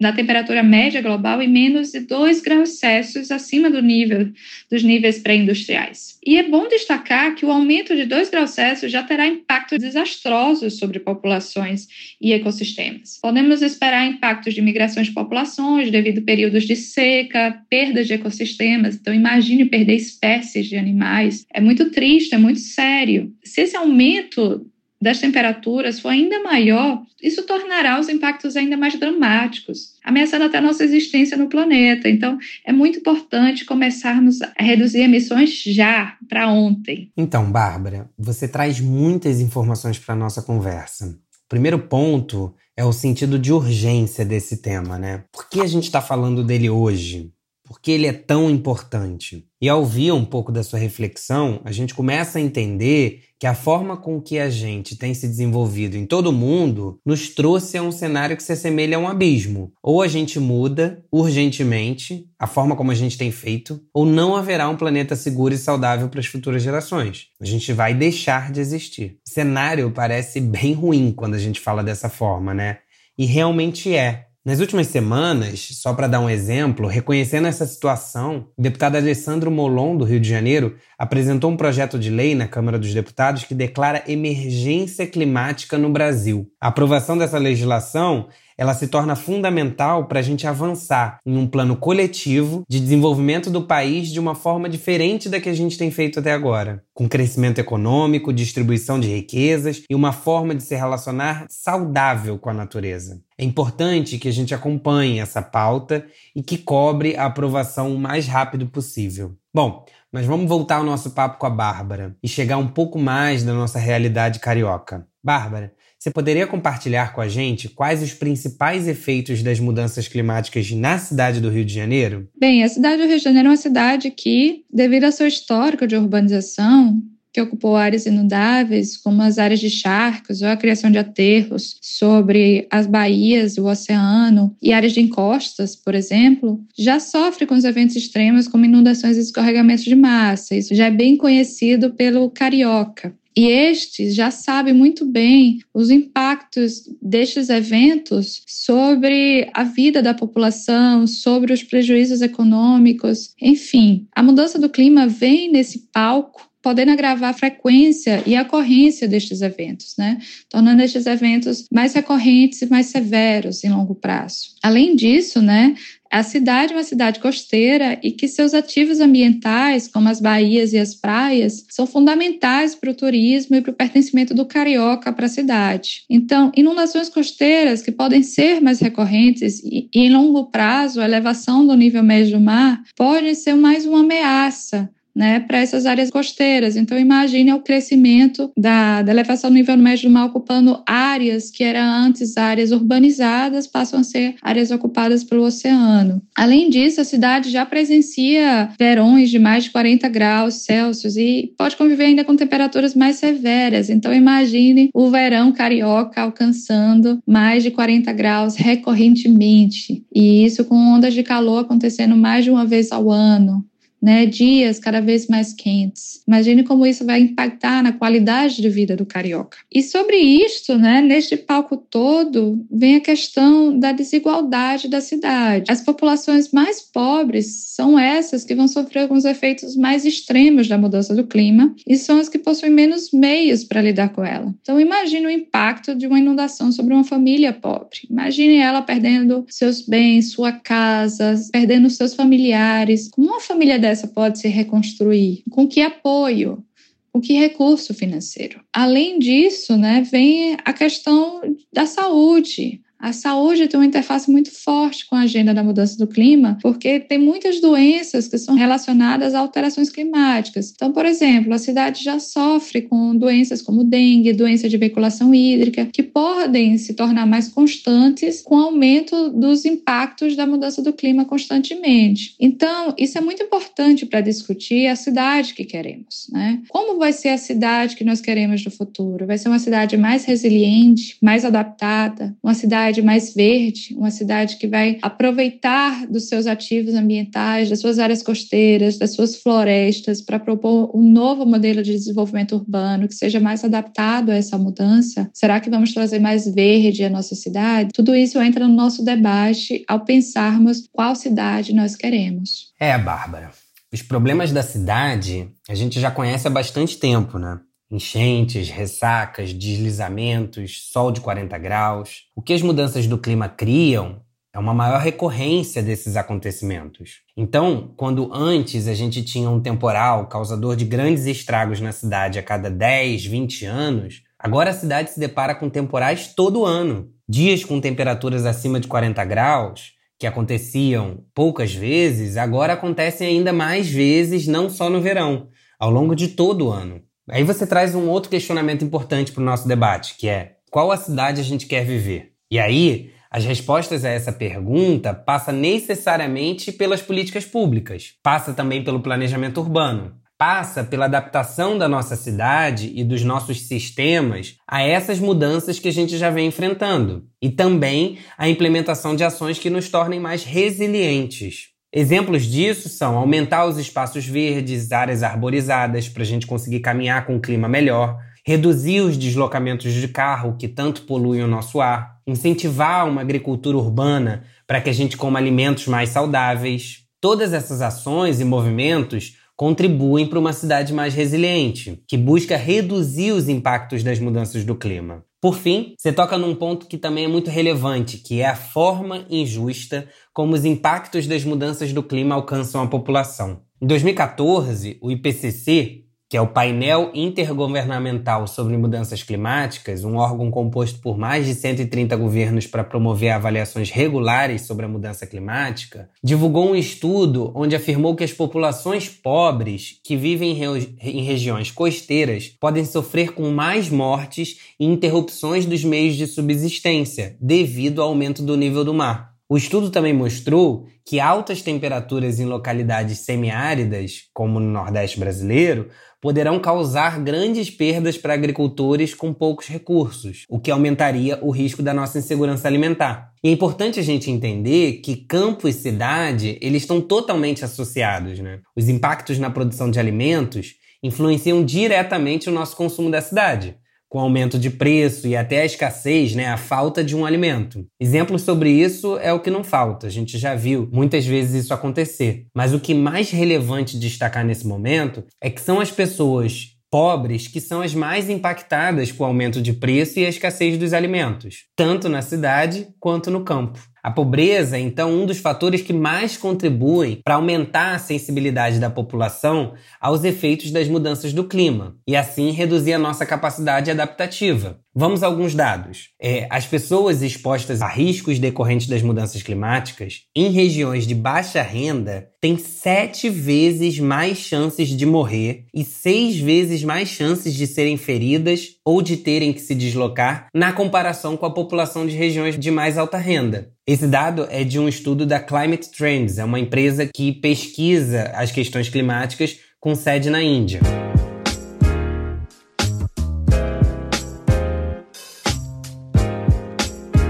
da 0.00 0.12
temperatura 0.12 0.62
média 0.62 1.00
global 1.00 1.40
em 1.40 1.48
menos 1.48 1.92
de 1.92 2.00
2 2.00 2.40
graus 2.40 2.78
Celsius 2.78 3.30
acima 3.30 3.70
do 3.70 3.80
nível 3.80 4.30
dos 4.70 4.82
níveis 4.82 5.18
pré-industriais. 5.18 6.18
E 6.24 6.36
é 6.38 6.48
bom 6.48 6.68
destacar 6.68 7.34
que 7.34 7.44
o 7.44 7.50
aumento 7.50 7.94
de 7.94 8.04
2 8.04 8.30
graus 8.30 8.50
Celsius 8.50 8.90
já 8.90 9.02
terá 9.02 9.26
impactos 9.26 9.78
desastrosos 9.78 10.78
sobre 10.78 10.98
populações 10.98 11.86
e 12.20 12.32
ecossistemas. 12.32 13.18
Podemos 13.20 13.62
esperar 13.62 14.06
impactos 14.06 14.54
de 14.54 14.62
migrações 14.62 15.08
de 15.08 15.12
populações 15.12 15.90
devido 15.90 16.18
a 16.18 16.22
períodos 16.22 16.64
de 16.64 16.74
seca, 16.74 17.62
perdas 17.68 18.06
de 18.06 18.14
ecossistemas. 18.14 18.96
Então, 18.96 19.12
imagine 19.12 19.64
perder 19.66 19.96
espécies 19.96 20.66
de 20.66 20.76
animais. 20.76 21.46
É 21.52 21.60
muito 21.60 21.90
triste, 21.90 22.34
é 22.34 22.38
muito 22.38 22.60
sério. 22.60 23.21
Se 23.44 23.62
esse 23.62 23.76
aumento 23.76 24.66
das 25.02 25.18
temperaturas 25.18 25.98
for 25.98 26.10
ainda 26.10 26.40
maior, 26.44 27.02
isso 27.20 27.42
tornará 27.42 27.98
os 27.98 28.08
impactos 28.08 28.56
ainda 28.56 28.76
mais 28.76 28.98
dramáticos, 28.98 29.94
ameaçando 30.04 30.44
até 30.44 30.58
a 30.58 30.62
nossa 30.62 30.84
existência 30.84 31.36
no 31.36 31.48
planeta. 31.48 32.08
Então, 32.08 32.38
é 32.64 32.72
muito 32.72 33.00
importante 33.00 33.64
começarmos 33.64 34.40
a 34.40 34.62
reduzir 34.62 35.00
emissões 35.00 35.60
já, 35.64 36.16
para 36.28 36.48
ontem. 36.48 37.10
Então, 37.16 37.50
Bárbara, 37.50 38.08
você 38.16 38.46
traz 38.46 38.80
muitas 38.80 39.40
informações 39.40 39.98
para 39.98 40.14
a 40.14 40.18
nossa 40.18 40.40
conversa. 40.40 41.06
O 41.06 41.48
primeiro 41.48 41.80
ponto 41.80 42.54
é 42.76 42.84
o 42.84 42.92
sentido 42.92 43.38
de 43.38 43.52
urgência 43.52 44.24
desse 44.24 44.62
tema, 44.62 44.98
né? 44.98 45.24
Por 45.32 45.48
que 45.48 45.60
a 45.60 45.66
gente 45.66 45.84
está 45.84 46.00
falando 46.00 46.44
dele 46.44 46.70
hoje? 46.70 47.32
Por 47.64 47.80
que 47.80 47.92
ele 47.92 48.06
é 48.06 48.12
tão 48.12 48.50
importante? 48.50 49.46
E 49.60 49.68
ao 49.68 49.80
ouvir 49.80 50.12
um 50.12 50.24
pouco 50.24 50.50
da 50.50 50.62
sua 50.62 50.78
reflexão, 50.78 51.60
a 51.64 51.70
gente 51.70 51.94
começa 51.94 52.38
a 52.38 52.40
entender 52.40 53.22
que 53.38 53.46
a 53.46 53.54
forma 53.54 53.96
com 53.96 54.20
que 54.20 54.38
a 54.38 54.50
gente 54.50 54.96
tem 54.96 55.14
se 55.14 55.26
desenvolvido 55.26 55.96
em 55.96 56.06
todo 56.06 56.28
o 56.28 56.32
mundo 56.32 57.00
nos 57.04 57.28
trouxe 57.28 57.78
a 57.78 57.82
um 57.82 57.90
cenário 57.90 58.36
que 58.36 58.42
se 58.42 58.52
assemelha 58.52 58.96
a 58.96 59.00
um 59.00 59.08
abismo. 59.08 59.72
Ou 59.82 60.02
a 60.02 60.08
gente 60.08 60.38
muda 60.38 61.04
urgentemente 61.10 62.26
a 62.38 62.46
forma 62.46 62.76
como 62.76 62.90
a 62.90 62.94
gente 62.94 63.16
tem 63.16 63.30
feito, 63.30 63.80
ou 63.94 64.04
não 64.04 64.36
haverá 64.36 64.68
um 64.68 64.76
planeta 64.76 65.14
seguro 65.14 65.54
e 65.54 65.58
saudável 65.58 66.08
para 66.08 66.20
as 66.20 66.26
futuras 66.26 66.62
gerações. 66.62 67.28
A 67.40 67.44
gente 67.44 67.72
vai 67.72 67.94
deixar 67.94 68.52
de 68.52 68.60
existir. 68.60 69.18
O 69.26 69.30
cenário 69.30 69.90
parece 69.92 70.40
bem 70.40 70.72
ruim 70.72 71.12
quando 71.12 71.34
a 71.34 71.38
gente 71.38 71.60
fala 71.60 71.82
dessa 71.82 72.08
forma, 72.08 72.52
né? 72.52 72.78
E 73.16 73.26
realmente 73.26 73.94
é. 73.94 74.26
Nas 74.44 74.58
últimas 74.58 74.88
semanas, 74.88 75.68
só 75.70 75.94
para 75.94 76.08
dar 76.08 76.18
um 76.18 76.28
exemplo, 76.28 76.88
reconhecendo 76.88 77.46
essa 77.46 77.64
situação, 77.64 78.48
o 78.58 78.60
deputado 78.60 78.96
Alessandro 78.96 79.52
Molon, 79.52 79.96
do 79.96 80.04
Rio 80.04 80.18
de 80.18 80.28
Janeiro, 80.28 80.74
apresentou 80.98 81.48
um 81.48 81.56
projeto 81.56 81.96
de 81.96 82.10
lei 82.10 82.34
na 82.34 82.48
Câmara 82.48 82.76
dos 82.76 82.92
Deputados 82.92 83.44
que 83.44 83.54
declara 83.54 84.02
emergência 84.08 85.06
climática 85.06 85.78
no 85.78 85.90
Brasil. 85.90 86.50
A 86.60 86.66
aprovação 86.68 87.16
dessa 87.16 87.38
legislação 87.38 88.26
ela 88.56 88.74
se 88.74 88.88
torna 88.88 89.16
fundamental 89.16 90.06
para 90.06 90.20
a 90.20 90.22
gente 90.22 90.46
avançar 90.46 91.18
em 91.24 91.36
um 91.36 91.46
plano 91.46 91.76
coletivo 91.76 92.62
de 92.68 92.80
desenvolvimento 92.80 93.50
do 93.50 93.62
país 93.62 94.10
de 94.10 94.20
uma 94.20 94.34
forma 94.34 94.68
diferente 94.68 95.28
da 95.28 95.40
que 95.40 95.48
a 95.48 95.54
gente 95.54 95.78
tem 95.78 95.90
feito 95.90 96.20
até 96.20 96.32
agora, 96.32 96.82
com 96.94 97.08
crescimento 97.08 97.58
econômico, 97.58 98.32
distribuição 98.32 98.98
de 99.00 99.08
riquezas 99.08 99.82
e 99.88 99.94
uma 99.94 100.12
forma 100.12 100.54
de 100.54 100.62
se 100.62 100.74
relacionar 100.74 101.46
saudável 101.48 102.38
com 102.38 102.50
a 102.50 102.54
natureza. 102.54 103.20
É 103.38 103.44
importante 103.44 104.18
que 104.18 104.28
a 104.28 104.32
gente 104.32 104.54
acompanhe 104.54 105.18
essa 105.18 105.42
pauta 105.42 106.06
e 106.34 106.42
que 106.42 106.58
cobre 106.58 107.16
a 107.16 107.26
aprovação 107.26 107.94
o 107.94 107.98
mais 107.98 108.26
rápido 108.26 108.66
possível. 108.66 109.36
Bom, 109.52 109.84
mas 110.12 110.26
vamos 110.26 110.46
voltar 110.46 110.76
ao 110.76 110.84
nosso 110.84 111.10
papo 111.10 111.38
com 111.38 111.46
a 111.46 111.50
Bárbara 111.50 112.14
e 112.22 112.28
chegar 112.28 112.58
um 112.58 112.68
pouco 112.68 112.98
mais 112.98 113.42
da 113.42 113.52
nossa 113.52 113.78
realidade 113.78 114.40
carioca. 114.40 115.06
Bárbara, 115.24 115.72
você 116.02 116.10
poderia 116.10 116.48
compartilhar 116.48 117.12
com 117.14 117.20
a 117.20 117.28
gente 117.28 117.68
quais 117.68 118.02
os 118.02 118.12
principais 118.12 118.88
efeitos 118.88 119.40
das 119.40 119.60
mudanças 119.60 120.08
climáticas 120.08 120.68
na 120.72 120.98
cidade 120.98 121.40
do 121.40 121.48
Rio 121.48 121.64
de 121.64 121.72
Janeiro? 121.72 122.28
Bem, 122.36 122.64
a 122.64 122.68
cidade 122.68 123.00
do 123.00 123.06
Rio 123.06 123.18
de 123.18 123.22
Janeiro 123.22 123.46
é 123.46 123.50
uma 123.52 123.56
cidade 123.56 124.10
que, 124.10 124.64
devido 124.68 125.04
ao 125.04 125.12
seu 125.12 125.28
histórico 125.28 125.86
de 125.86 125.94
urbanização, 125.94 127.00
que 127.32 127.40
ocupou 127.40 127.76
áreas 127.76 128.04
inundáveis, 128.04 128.96
como 128.96 129.22
as 129.22 129.38
áreas 129.38 129.60
de 129.60 129.70
charcos 129.70 130.42
ou 130.42 130.48
a 130.48 130.56
criação 130.56 130.90
de 130.90 130.98
aterros 130.98 131.78
sobre 131.80 132.66
as 132.68 132.84
baías, 132.88 133.56
o 133.56 133.66
oceano 133.66 134.56
e 134.60 134.72
áreas 134.72 134.92
de 134.94 135.00
encostas, 135.00 135.76
por 135.76 135.94
exemplo, 135.94 136.60
já 136.76 136.98
sofre 136.98 137.46
com 137.46 137.54
os 137.54 137.62
eventos 137.62 137.94
extremos 137.94 138.48
como 138.48 138.64
inundações 138.64 139.16
e 139.16 139.20
escorregamentos 139.20 139.84
de 139.84 139.94
massa. 139.94 140.56
Isso 140.56 140.74
já 140.74 140.86
é 140.86 140.90
bem 140.90 141.16
conhecido 141.16 141.94
pelo 141.94 142.28
carioca. 142.28 143.14
E 143.36 143.46
estes 143.46 144.14
já 144.14 144.30
sabem 144.30 144.74
muito 144.74 145.04
bem 145.04 145.60
os 145.72 145.90
impactos 145.90 146.82
destes 147.00 147.48
eventos 147.48 148.42
sobre 148.46 149.48
a 149.54 149.64
vida 149.64 150.02
da 150.02 150.12
população, 150.12 151.06
sobre 151.06 151.52
os 151.52 151.62
prejuízos 151.62 152.20
econômicos, 152.20 153.34
enfim. 153.40 154.06
A 154.14 154.22
mudança 154.22 154.58
do 154.58 154.68
clima 154.68 155.06
vem 155.06 155.50
nesse 155.50 155.88
palco 155.92 156.51
podendo 156.62 156.92
agravar 156.92 157.30
a 157.30 157.34
frequência 157.34 158.22
e 158.24 158.36
a 158.36 158.42
ocorrência 158.42 159.08
destes 159.08 159.42
eventos, 159.42 159.94
né? 159.98 160.18
tornando 160.48 160.82
estes 160.82 161.06
eventos 161.06 161.66
mais 161.72 161.92
recorrentes 161.92 162.62
e 162.62 162.66
mais 162.66 162.86
severos 162.86 163.64
em 163.64 163.70
longo 163.70 163.94
prazo. 163.94 164.52
Além 164.62 164.94
disso, 164.94 165.42
né, 165.42 165.74
a 166.12 166.22
cidade 166.22 166.74
é 166.74 166.76
uma 166.76 166.84
cidade 166.84 167.20
costeira 167.20 167.98
e 168.02 168.10
que 168.10 168.28
seus 168.28 168.52
ativos 168.52 169.00
ambientais, 169.00 169.88
como 169.88 170.10
as 170.10 170.20
baías 170.20 170.74
e 170.74 170.78
as 170.78 170.94
praias, 170.94 171.64
são 171.70 171.86
fundamentais 171.86 172.74
para 172.74 172.90
o 172.90 172.94
turismo 172.94 173.56
e 173.56 173.62
para 173.62 173.70
o 173.70 173.74
pertencimento 173.74 174.34
do 174.34 174.44
carioca 174.44 175.10
para 175.10 175.24
a 175.24 175.30
cidade. 175.30 176.04
Então, 176.10 176.52
inundações 176.54 177.08
costeiras 177.08 177.80
que 177.80 177.90
podem 177.90 178.22
ser 178.22 178.60
mais 178.60 178.78
recorrentes 178.78 179.60
e, 179.64 179.88
em 179.94 180.10
longo 180.10 180.50
prazo, 180.50 181.00
a 181.00 181.06
elevação 181.06 181.66
do 181.66 181.74
nível 181.74 182.02
médio 182.02 182.38
do 182.38 182.44
mar 182.44 182.82
pode 182.94 183.34
ser 183.34 183.54
mais 183.54 183.86
uma 183.86 184.00
ameaça 184.00 184.90
né, 185.14 185.40
para 185.40 185.58
essas 185.58 185.86
áreas 185.86 186.10
costeiras. 186.10 186.76
Então, 186.76 186.98
imagine 186.98 187.52
o 187.52 187.60
crescimento 187.60 188.50
da, 188.56 189.02
da 189.02 189.12
elevação 189.12 189.50
do 189.50 189.54
nível 189.54 189.76
médio 189.76 190.08
do 190.08 190.12
mar 190.12 190.26
ocupando 190.26 190.82
áreas 190.86 191.50
que 191.50 191.62
eram 191.62 191.80
antes 191.80 192.36
áreas 192.36 192.72
urbanizadas, 192.72 193.66
passam 193.66 194.00
a 194.00 194.04
ser 194.04 194.34
áreas 194.42 194.70
ocupadas 194.70 195.22
pelo 195.24 195.44
oceano. 195.44 196.22
Além 196.34 196.70
disso, 196.70 197.00
a 197.00 197.04
cidade 197.04 197.50
já 197.50 197.66
presencia 197.66 198.70
verões 198.78 199.30
de 199.30 199.38
mais 199.38 199.64
de 199.64 199.70
40 199.70 200.08
graus 200.08 200.54
Celsius 200.64 201.16
e 201.16 201.52
pode 201.56 201.76
conviver 201.76 202.04
ainda 202.04 202.24
com 202.24 202.36
temperaturas 202.36 202.94
mais 202.94 203.16
severas. 203.16 203.90
Então, 203.90 204.12
imagine 204.12 204.90
o 204.94 205.10
verão 205.10 205.52
carioca 205.52 206.22
alcançando 206.22 207.18
mais 207.26 207.62
de 207.62 207.70
40 207.70 208.12
graus 208.12 208.56
recorrentemente. 208.56 210.04
E 210.14 210.44
isso 210.44 210.64
com 210.64 210.76
ondas 210.76 211.14
de 211.14 211.22
calor 211.22 211.60
acontecendo 211.60 212.16
mais 212.16 212.44
de 212.44 212.50
uma 212.50 212.64
vez 212.64 212.90
ao 212.92 213.10
ano 213.10 213.64
né, 214.02 214.26
dias 214.26 214.80
cada 214.80 215.00
vez 215.00 215.28
mais 215.28 215.52
quentes. 215.52 216.20
Imagine 216.26 216.64
como 216.64 216.84
isso 216.84 217.04
vai 217.04 217.20
impactar 217.20 217.82
na 217.82 217.92
qualidade 217.92 218.60
de 218.60 218.68
vida 218.68 218.96
do 218.96 219.06
carioca. 219.06 219.58
E 219.72 219.82
sobre 219.82 220.16
isso, 220.16 220.76
né, 220.76 221.00
neste 221.00 221.36
palco 221.36 221.76
todo, 221.76 222.66
vem 222.70 222.96
a 222.96 223.00
questão 223.00 223.78
da 223.78 223.92
desigualdade 223.92 224.88
da 224.88 225.00
cidade. 225.00 225.70
As 225.70 225.80
populações 225.80 226.50
mais 226.50 226.80
pobres 226.80 227.46
são 227.74 227.98
essas 227.98 228.44
que 228.44 228.54
vão 228.54 228.66
sofrer 228.66 229.10
os 229.12 229.24
efeitos 229.24 229.76
mais 229.76 230.04
extremos 230.04 230.66
da 230.66 230.78
mudança 230.78 231.14
do 231.14 231.26
clima 231.26 231.74
e 231.86 231.96
são 231.96 232.18
as 232.18 232.28
que 232.28 232.38
possuem 232.38 232.72
menos 232.72 233.10
meios 233.12 233.62
para 233.62 233.82
lidar 233.82 234.08
com 234.10 234.24
ela. 234.24 234.52
Então 234.62 234.80
imagine 234.80 235.26
o 235.26 235.30
impacto 235.30 235.94
de 235.94 236.06
uma 236.06 236.18
inundação 236.18 236.72
sobre 236.72 236.94
uma 236.94 237.04
família 237.04 237.52
pobre. 237.52 238.00
Imagine 238.10 238.56
ela 238.56 238.82
perdendo 238.82 239.44
seus 239.48 239.82
bens, 239.82 240.32
sua 240.32 240.52
casa, 240.52 241.34
perdendo 241.52 241.88
seus 241.90 242.14
familiares. 242.14 243.08
Como 243.08 243.28
uma 243.28 243.40
família 243.40 243.78
essa 243.92 244.08
pode 244.08 244.38
se 244.38 244.48
reconstruir? 244.48 245.42
Com 245.50 245.68
que 245.68 245.80
apoio? 245.80 246.64
Com 247.12 247.20
que 247.20 247.34
recurso 247.34 247.92
financeiro? 247.92 248.60
Além 248.72 249.18
disso, 249.18 249.76
né, 249.76 250.02
vem 250.02 250.56
a 250.64 250.72
questão 250.72 251.42
da 251.72 251.86
saúde. 251.86 252.80
A 253.02 253.12
saúde 253.12 253.66
tem 253.66 253.80
uma 253.80 253.86
interface 253.86 254.30
muito 254.30 254.52
forte 254.52 255.06
com 255.06 255.16
a 255.16 255.22
agenda 255.22 255.52
da 255.52 255.64
mudança 255.64 255.98
do 255.98 256.06
clima, 256.06 256.56
porque 256.62 257.00
tem 257.00 257.18
muitas 257.18 257.60
doenças 257.60 258.28
que 258.28 258.38
são 258.38 258.54
relacionadas 258.54 259.34
a 259.34 259.40
alterações 259.40 259.90
climáticas. 259.90 260.70
Então, 260.72 260.92
por 260.92 261.04
exemplo, 261.04 261.52
a 261.52 261.58
cidade 261.58 262.04
já 262.04 262.20
sofre 262.20 262.82
com 262.82 263.16
doenças 263.16 263.60
como 263.60 263.82
dengue, 263.82 264.32
doença 264.32 264.68
de 264.68 264.76
veiculação 264.76 265.34
hídrica, 265.34 265.86
que 265.86 266.04
podem 266.04 266.78
se 266.78 266.94
tornar 266.94 267.26
mais 267.26 267.48
constantes 267.48 268.40
com 268.40 268.54
o 268.54 268.66
aumento 268.66 269.30
dos 269.30 269.64
impactos 269.64 270.36
da 270.36 270.46
mudança 270.46 270.80
do 270.80 270.92
clima 270.92 271.24
constantemente. 271.24 272.36
Então, 272.38 272.94
isso 272.96 273.18
é 273.18 273.20
muito 273.20 273.42
importante 273.42 274.06
para 274.06 274.20
discutir 274.20 274.86
a 274.86 274.94
cidade 274.94 275.54
que 275.54 275.64
queremos, 275.64 276.28
né? 276.30 276.62
Como 276.68 277.00
vai 277.00 277.12
ser 277.12 277.30
a 277.30 277.38
cidade 277.38 277.96
que 277.96 278.04
nós 278.04 278.20
queremos 278.20 278.64
no 278.64 278.70
futuro? 278.70 279.26
Vai 279.26 279.38
ser 279.38 279.48
uma 279.48 279.58
cidade 279.58 279.96
mais 279.96 280.24
resiliente, 280.24 281.16
mais 281.20 281.44
adaptada, 281.44 282.36
uma 282.40 282.54
cidade 282.54 282.91
cidade 282.92 283.02
mais 283.02 283.34
verde, 283.34 283.94
uma 283.96 284.10
cidade 284.10 284.56
que 284.56 284.66
vai 284.66 284.98
aproveitar 285.00 286.06
dos 286.06 286.28
seus 286.28 286.46
ativos 286.46 286.94
ambientais, 286.94 287.70
das 287.70 287.80
suas 287.80 287.98
áreas 287.98 288.22
costeiras, 288.22 288.98
das 288.98 289.14
suas 289.14 289.36
florestas, 289.36 290.20
para 290.20 290.38
propor 290.38 290.94
um 290.94 291.02
novo 291.02 291.46
modelo 291.46 291.82
de 291.82 291.92
desenvolvimento 291.92 292.54
urbano 292.54 293.08
que 293.08 293.14
seja 293.14 293.40
mais 293.40 293.64
adaptado 293.64 294.30
a 294.30 294.34
essa 294.34 294.58
mudança? 294.58 295.30
Será 295.32 295.58
que 295.60 295.70
vamos 295.70 295.92
trazer 295.94 296.18
mais 296.18 296.46
verde 296.46 297.04
à 297.04 297.10
nossa 297.10 297.34
cidade? 297.34 297.90
Tudo 297.94 298.14
isso 298.14 298.40
entra 298.40 298.68
no 298.68 298.74
nosso 298.74 299.02
debate 299.04 299.82
ao 299.88 300.04
pensarmos 300.04 300.86
qual 300.92 301.14
cidade 301.14 301.72
nós 301.72 301.96
queremos. 301.96 302.72
É, 302.78 302.98
Bárbara. 302.98 303.50
Os 303.92 304.02
problemas 304.02 304.52
da 304.52 304.62
cidade 304.62 305.48
a 305.68 305.74
gente 305.74 306.00
já 306.00 306.10
conhece 306.10 306.46
há 306.46 306.50
bastante 306.50 306.98
tempo, 306.98 307.38
né? 307.38 307.58
Enchentes, 307.92 308.70
ressacas, 308.70 309.52
deslizamentos, 309.52 310.88
sol 310.90 311.12
de 311.12 311.20
40 311.20 311.56
graus. 311.58 312.24
O 312.34 312.42
que 312.42 312.52
as 312.52 312.62
mudanças 312.62 313.06
do 313.06 313.18
clima 313.18 313.48
criam 313.48 314.20
é 314.52 314.58
uma 314.58 314.74
maior 314.74 315.00
recorrência 315.00 315.82
desses 315.82 316.16
acontecimentos. 316.16 317.20
Então, 317.36 317.92
quando 317.96 318.32
antes 318.34 318.88
a 318.88 318.94
gente 318.94 319.22
tinha 319.22 319.48
um 319.48 319.60
temporal 319.60 320.26
causador 320.26 320.74
de 320.74 320.84
grandes 320.84 321.26
estragos 321.26 321.80
na 321.80 321.92
cidade 321.92 322.38
a 322.38 322.42
cada 322.42 322.68
10, 322.68 323.26
20 323.26 323.64
anos, 323.66 324.22
Agora 324.42 324.70
a 324.70 324.74
cidade 324.74 325.12
se 325.12 325.20
depara 325.20 325.54
com 325.54 325.70
temporais 325.70 326.34
todo 326.34 326.66
ano. 326.66 327.12
Dias 327.28 327.64
com 327.64 327.80
temperaturas 327.80 328.44
acima 328.44 328.80
de 328.80 328.88
40 328.88 329.24
graus, 329.24 329.92
que 330.18 330.26
aconteciam 330.26 331.24
poucas 331.32 331.72
vezes, 331.72 332.36
agora 332.36 332.72
acontecem 332.72 333.28
ainda 333.28 333.52
mais 333.52 333.88
vezes, 333.88 334.48
não 334.48 334.68
só 334.68 334.90
no 334.90 335.00
verão, 335.00 335.46
ao 335.78 335.92
longo 335.92 336.16
de 336.16 336.26
todo 336.26 336.66
o 336.66 336.70
ano. 336.70 337.00
Aí 337.30 337.44
você 337.44 337.66
traz 337.66 337.94
um 337.94 338.08
outro 338.08 338.30
questionamento 338.30 338.84
importante 338.84 339.32
para 339.32 339.40
o 339.40 339.44
nosso 339.44 339.68
debate, 339.68 340.16
que 340.16 340.28
é 340.28 340.56
qual 340.70 340.90
a 340.90 340.96
cidade 340.96 341.40
a 341.40 341.44
gente 341.44 341.66
quer 341.66 341.84
viver? 341.84 342.32
E 342.50 342.58
aí, 342.58 343.12
as 343.30 343.44
respostas 343.44 344.04
a 344.04 344.08
essa 344.08 344.32
pergunta 344.32 345.14
passa 345.14 345.52
necessariamente 345.52 346.72
pelas 346.72 347.00
políticas 347.00 347.44
públicas, 347.44 348.14
passa 348.22 348.52
também 348.52 348.82
pelo 348.82 349.00
planejamento 349.00 349.60
urbano, 349.60 350.16
passa 350.36 350.82
pela 350.82 351.04
adaptação 351.04 351.78
da 351.78 351.88
nossa 351.88 352.16
cidade 352.16 352.92
e 352.94 353.04
dos 353.04 353.22
nossos 353.22 353.68
sistemas 353.68 354.56
a 354.66 354.82
essas 354.82 355.20
mudanças 355.20 355.78
que 355.78 355.88
a 355.88 355.92
gente 355.92 356.18
já 356.18 356.30
vem 356.30 356.48
enfrentando, 356.48 357.26
e 357.40 357.48
também 357.48 358.18
a 358.36 358.48
implementação 358.48 359.14
de 359.14 359.22
ações 359.22 359.58
que 359.58 359.70
nos 359.70 359.88
tornem 359.88 360.18
mais 360.18 360.42
resilientes. 360.42 361.71
Exemplos 361.94 362.44
disso 362.44 362.88
são 362.88 363.18
aumentar 363.18 363.66
os 363.66 363.76
espaços 363.76 364.26
verdes, 364.26 364.92
áreas 364.92 365.22
arborizadas 365.22 366.08
para 366.08 366.22
a 366.22 366.26
gente 366.26 366.46
conseguir 366.46 366.80
caminhar 366.80 367.26
com 367.26 367.34
um 367.34 367.40
clima 367.40 367.68
melhor, 367.68 368.18
reduzir 368.46 369.02
os 369.02 369.18
deslocamentos 369.18 369.92
de 369.92 370.08
carro 370.08 370.56
que 370.58 370.68
tanto 370.68 371.02
poluem 371.02 371.42
o 371.42 371.46
nosso 371.46 371.82
ar, 371.82 372.16
incentivar 372.26 373.06
uma 373.06 373.20
agricultura 373.20 373.76
urbana 373.76 374.42
para 374.66 374.80
que 374.80 374.88
a 374.88 374.92
gente 374.92 375.18
coma 375.18 375.38
alimentos 375.38 375.86
mais 375.86 376.08
saudáveis. 376.08 377.04
Todas 377.20 377.52
essas 377.52 377.82
ações 377.82 378.40
e 378.40 378.44
movimentos 378.44 379.36
contribuem 379.54 380.26
para 380.26 380.38
uma 380.38 380.54
cidade 380.54 380.94
mais 380.94 381.12
resiliente, 381.12 382.02
que 382.08 382.16
busca 382.16 382.56
reduzir 382.56 383.32
os 383.32 383.50
impactos 383.50 384.02
das 384.02 384.18
mudanças 384.18 384.64
do 384.64 384.74
clima. 384.74 385.24
Por 385.42 385.56
fim, 385.56 385.96
você 385.98 386.12
toca 386.12 386.38
num 386.38 386.54
ponto 386.54 386.86
que 386.86 386.96
também 386.96 387.24
é 387.24 387.28
muito 387.28 387.50
relevante, 387.50 388.18
que 388.18 388.40
é 388.40 388.46
a 388.46 388.54
forma 388.54 389.26
injusta 389.28 390.08
como 390.32 390.54
os 390.54 390.64
impactos 390.64 391.26
das 391.26 391.44
mudanças 391.44 391.92
do 391.92 392.00
clima 392.00 392.36
alcançam 392.36 392.80
a 392.80 392.86
população. 392.86 393.60
Em 393.80 393.86
2014, 393.88 394.98
o 395.02 395.10
IPCC, 395.10 396.04
que 396.32 396.36
é 396.38 396.40
o 396.40 396.46
Painel 396.46 397.10
Intergovernamental 397.12 398.46
sobre 398.46 398.74
Mudanças 398.78 399.22
Climáticas, 399.22 400.02
um 400.02 400.16
órgão 400.16 400.50
composto 400.50 400.98
por 400.98 401.18
mais 401.18 401.44
de 401.44 401.54
130 401.54 402.16
governos 402.16 402.66
para 402.66 402.82
promover 402.82 403.32
avaliações 403.32 403.90
regulares 403.90 404.62
sobre 404.62 404.86
a 404.86 404.88
mudança 404.88 405.26
climática, 405.26 406.08
divulgou 406.24 406.70
um 406.70 406.74
estudo 406.74 407.52
onde 407.54 407.76
afirmou 407.76 408.16
que 408.16 408.24
as 408.24 408.32
populações 408.32 409.10
pobres 409.10 410.00
que 410.02 410.16
vivem 410.16 410.58
em, 410.58 410.96
em 411.02 411.22
regiões 411.22 411.70
costeiras 411.70 412.48
podem 412.48 412.86
sofrer 412.86 413.32
com 413.34 413.50
mais 413.50 413.90
mortes 413.90 414.56
e 414.80 414.86
interrupções 414.86 415.66
dos 415.66 415.84
meios 415.84 416.16
de 416.16 416.26
subsistência 416.26 417.36
devido 417.42 418.00
ao 418.00 418.08
aumento 418.08 418.42
do 418.42 418.56
nível 418.56 418.86
do 418.86 418.94
mar. 418.94 419.32
O 419.52 419.56
estudo 419.58 419.90
também 419.90 420.14
mostrou 420.14 420.86
que 421.04 421.20
altas 421.20 421.60
temperaturas 421.60 422.40
em 422.40 422.46
localidades 422.46 423.18
semiáridas, 423.18 424.22
como 424.32 424.58
no 424.58 424.70
Nordeste 424.70 425.20
brasileiro, 425.20 425.90
poderão 426.22 426.60
causar 426.60 427.18
grandes 427.18 427.68
perdas 427.68 428.16
para 428.16 428.32
agricultores 428.32 429.12
com 429.12 429.34
poucos 429.34 429.66
recursos, 429.66 430.46
o 430.48 430.60
que 430.60 430.70
aumentaria 430.70 431.36
o 431.42 431.50
risco 431.50 431.82
da 431.82 431.92
nossa 431.92 432.20
insegurança 432.20 432.68
alimentar. 432.68 433.32
E 433.42 433.48
é 433.48 433.52
importante 433.52 433.98
a 433.98 434.02
gente 434.04 434.30
entender 434.30 435.00
que 435.04 435.16
campo 435.16 435.66
e 435.66 435.72
cidade, 435.72 436.56
eles 436.62 436.82
estão 436.82 437.00
totalmente 437.00 437.64
associados, 437.64 438.38
né? 438.38 438.60
Os 438.76 438.88
impactos 438.88 439.36
na 439.40 439.50
produção 439.50 439.90
de 439.90 439.98
alimentos 439.98 440.76
influenciam 441.02 441.64
diretamente 441.64 442.48
o 442.48 442.52
nosso 442.52 442.76
consumo 442.76 443.10
da 443.10 443.20
cidade 443.20 443.76
com 444.12 444.20
aumento 444.20 444.58
de 444.58 444.68
preço 444.68 445.26
e 445.26 445.34
até 445.34 445.62
a 445.62 445.64
escassez, 445.64 446.34
né, 446.34 446.48
a 446.48 446.58
falta 446.58 447.02
de 447.02 447.16
um 447.16 447.24
alimento. 447.24 447.86
Exemplos 447.98 448.42
sobre 448.42 448.70
isso 448.70 449.16
é 449.16 449.32
o 449.32 449.40
que 449.40 449.50
não 449.50 449.64
falta, 449.64 450.06
a 450.06 450.10
gente 450.10 450.36
já 450.36 450.54
viu 450.54 450.86
muitas 450.92 451.24
vezes 451.24 451.64
isso 451.64 451.72
acontecer. 451.72 452.44
Mas 452.54 452.74
o 452.74 452.78
que 452.78 452.92
mais 452.92 453.30
relevante 453.30 453.98
destacar 453.98 454.44
nesse 454.44 454.66
momento 454.66 455.24
é 455.40 455.48
que 455.48 455.62
são 455.62 455.80
as 455.80 455.90
pessoas 455.90 456.72
pobres 456.90 457.48
que 457.48 457.58
são 457.58 457.80
as 457.80 457.94
mais 457.94 458.28
impactadas 458.28 459.10
com 459.10 459.24
o 459.24 459.26
aumento 459.26 459.62
de 459.62 459.72
preço 459.72 460.20
e 460.20 460.26
a 460.26 460.28
escassez 460.28 460.76
dos 460.76 460.92
alimentos, 460.92 461.64
tanto 461.74 462.06
na 462.06 462.20
cidade 462.20 462.88
quanto 463.00 463.30
no 463.30 463.42
campo. 463.42 463.80
A 464.02 464.10
pobreza 464.10 464.76
é 464.76 464.80
então 464.80 465.12
um 465.12 465.24
dos 465.24 465.38
fatores 465.38 465.80
que 465.80 465.92
mais 465.92 466.36
contribuem 466.36 467.20
para 467.22 467.36
aumentar 467.36 467.94
a 467.94 467.98
sensibilidade 468.00 468.80
da 468.80 468.90
população 468.90 469.74
aos 470.00 470.24
efeitos 470.24 470.72
das 470.72 470.88
mudanças 470.88 471.32
do 471.32 471.44
clima 471.44 471.96
e 472.04 472.16
assim 472.16 472.50
reduzir 472.50 472.94
a 472.94 472.98
nossa 472.98 473.24
capacidade 473.24 473.92
adaptativa. 473.92 474.80
Vamos 474.94 475.22
a 475.22 475.26
alguns 475.26 475.54
dados. 475.54 476.10
É, 476.20 476.46
as 476.50 476.66
pessoas 476.66 477.22
expostas 477.22 477.80
a 477.80 477.88
riscos 477.88 478.38
decorrentes 478.38 478.88
das 478.88 479.02
mudanças 479.02 479.42
climáticas 479.42 480.22
em 480.36 480.50
regiões 480.50 481.06
de 481.06 481.14
baixa 481.14 481.62
renda 481.62 482.28
têm 482.40 482.58
sete 482.58 483.30
vezes 483.30 483.98
mais 483.98 484.36
chances 484.36 484.88
de 484.88 485.06
morrer 485.06 485.64
e 485.72 485.84
seis 485.84 486.38
vezes 486.38 486.84
mais 486.84 487.08
chances 487.08 487.54
de 487.54 487.66
serem 487.66 487.96
feridas 487.96 488.70
ou 488.84 489.00
de 489.00 489.16
terem 489.16 489.52
que 489.52 489.60
se 489.60 489.74
deslocar 489.74 490.48
na 490.52 490.72
comparação 490.72 491.36
com 491.36 491.46
a 491.46 491.54
população 491.54 492.04
de 492.06 492.16
regiões 492.16 492.58
de 492.58 492.70
mais 492.70 492.98
alta 492.98 493.16
renda. 493.16 493.71
Esse 493.84 494.06
dado 494.06 494.46
é 494.48 494.62
de 494.62 494.78
um 494.78 494.88
estudo 494.88 495.26
da 495.26 495.40
Climate 495.40 495.90
Trends, 495.90 496.38
é 496.38 496.44
uma 496.44 496.60
empresa 496.60 497.04
que 497.12 497.32
pesquisa 497.32 498.30
as 498.32 498.52
questões 498.52 498.88
climáticas 498.88 499.58
com 499.80 499.92
sede 499.96 500.30
na 500.30 500.40
Índia. 500.40 500.78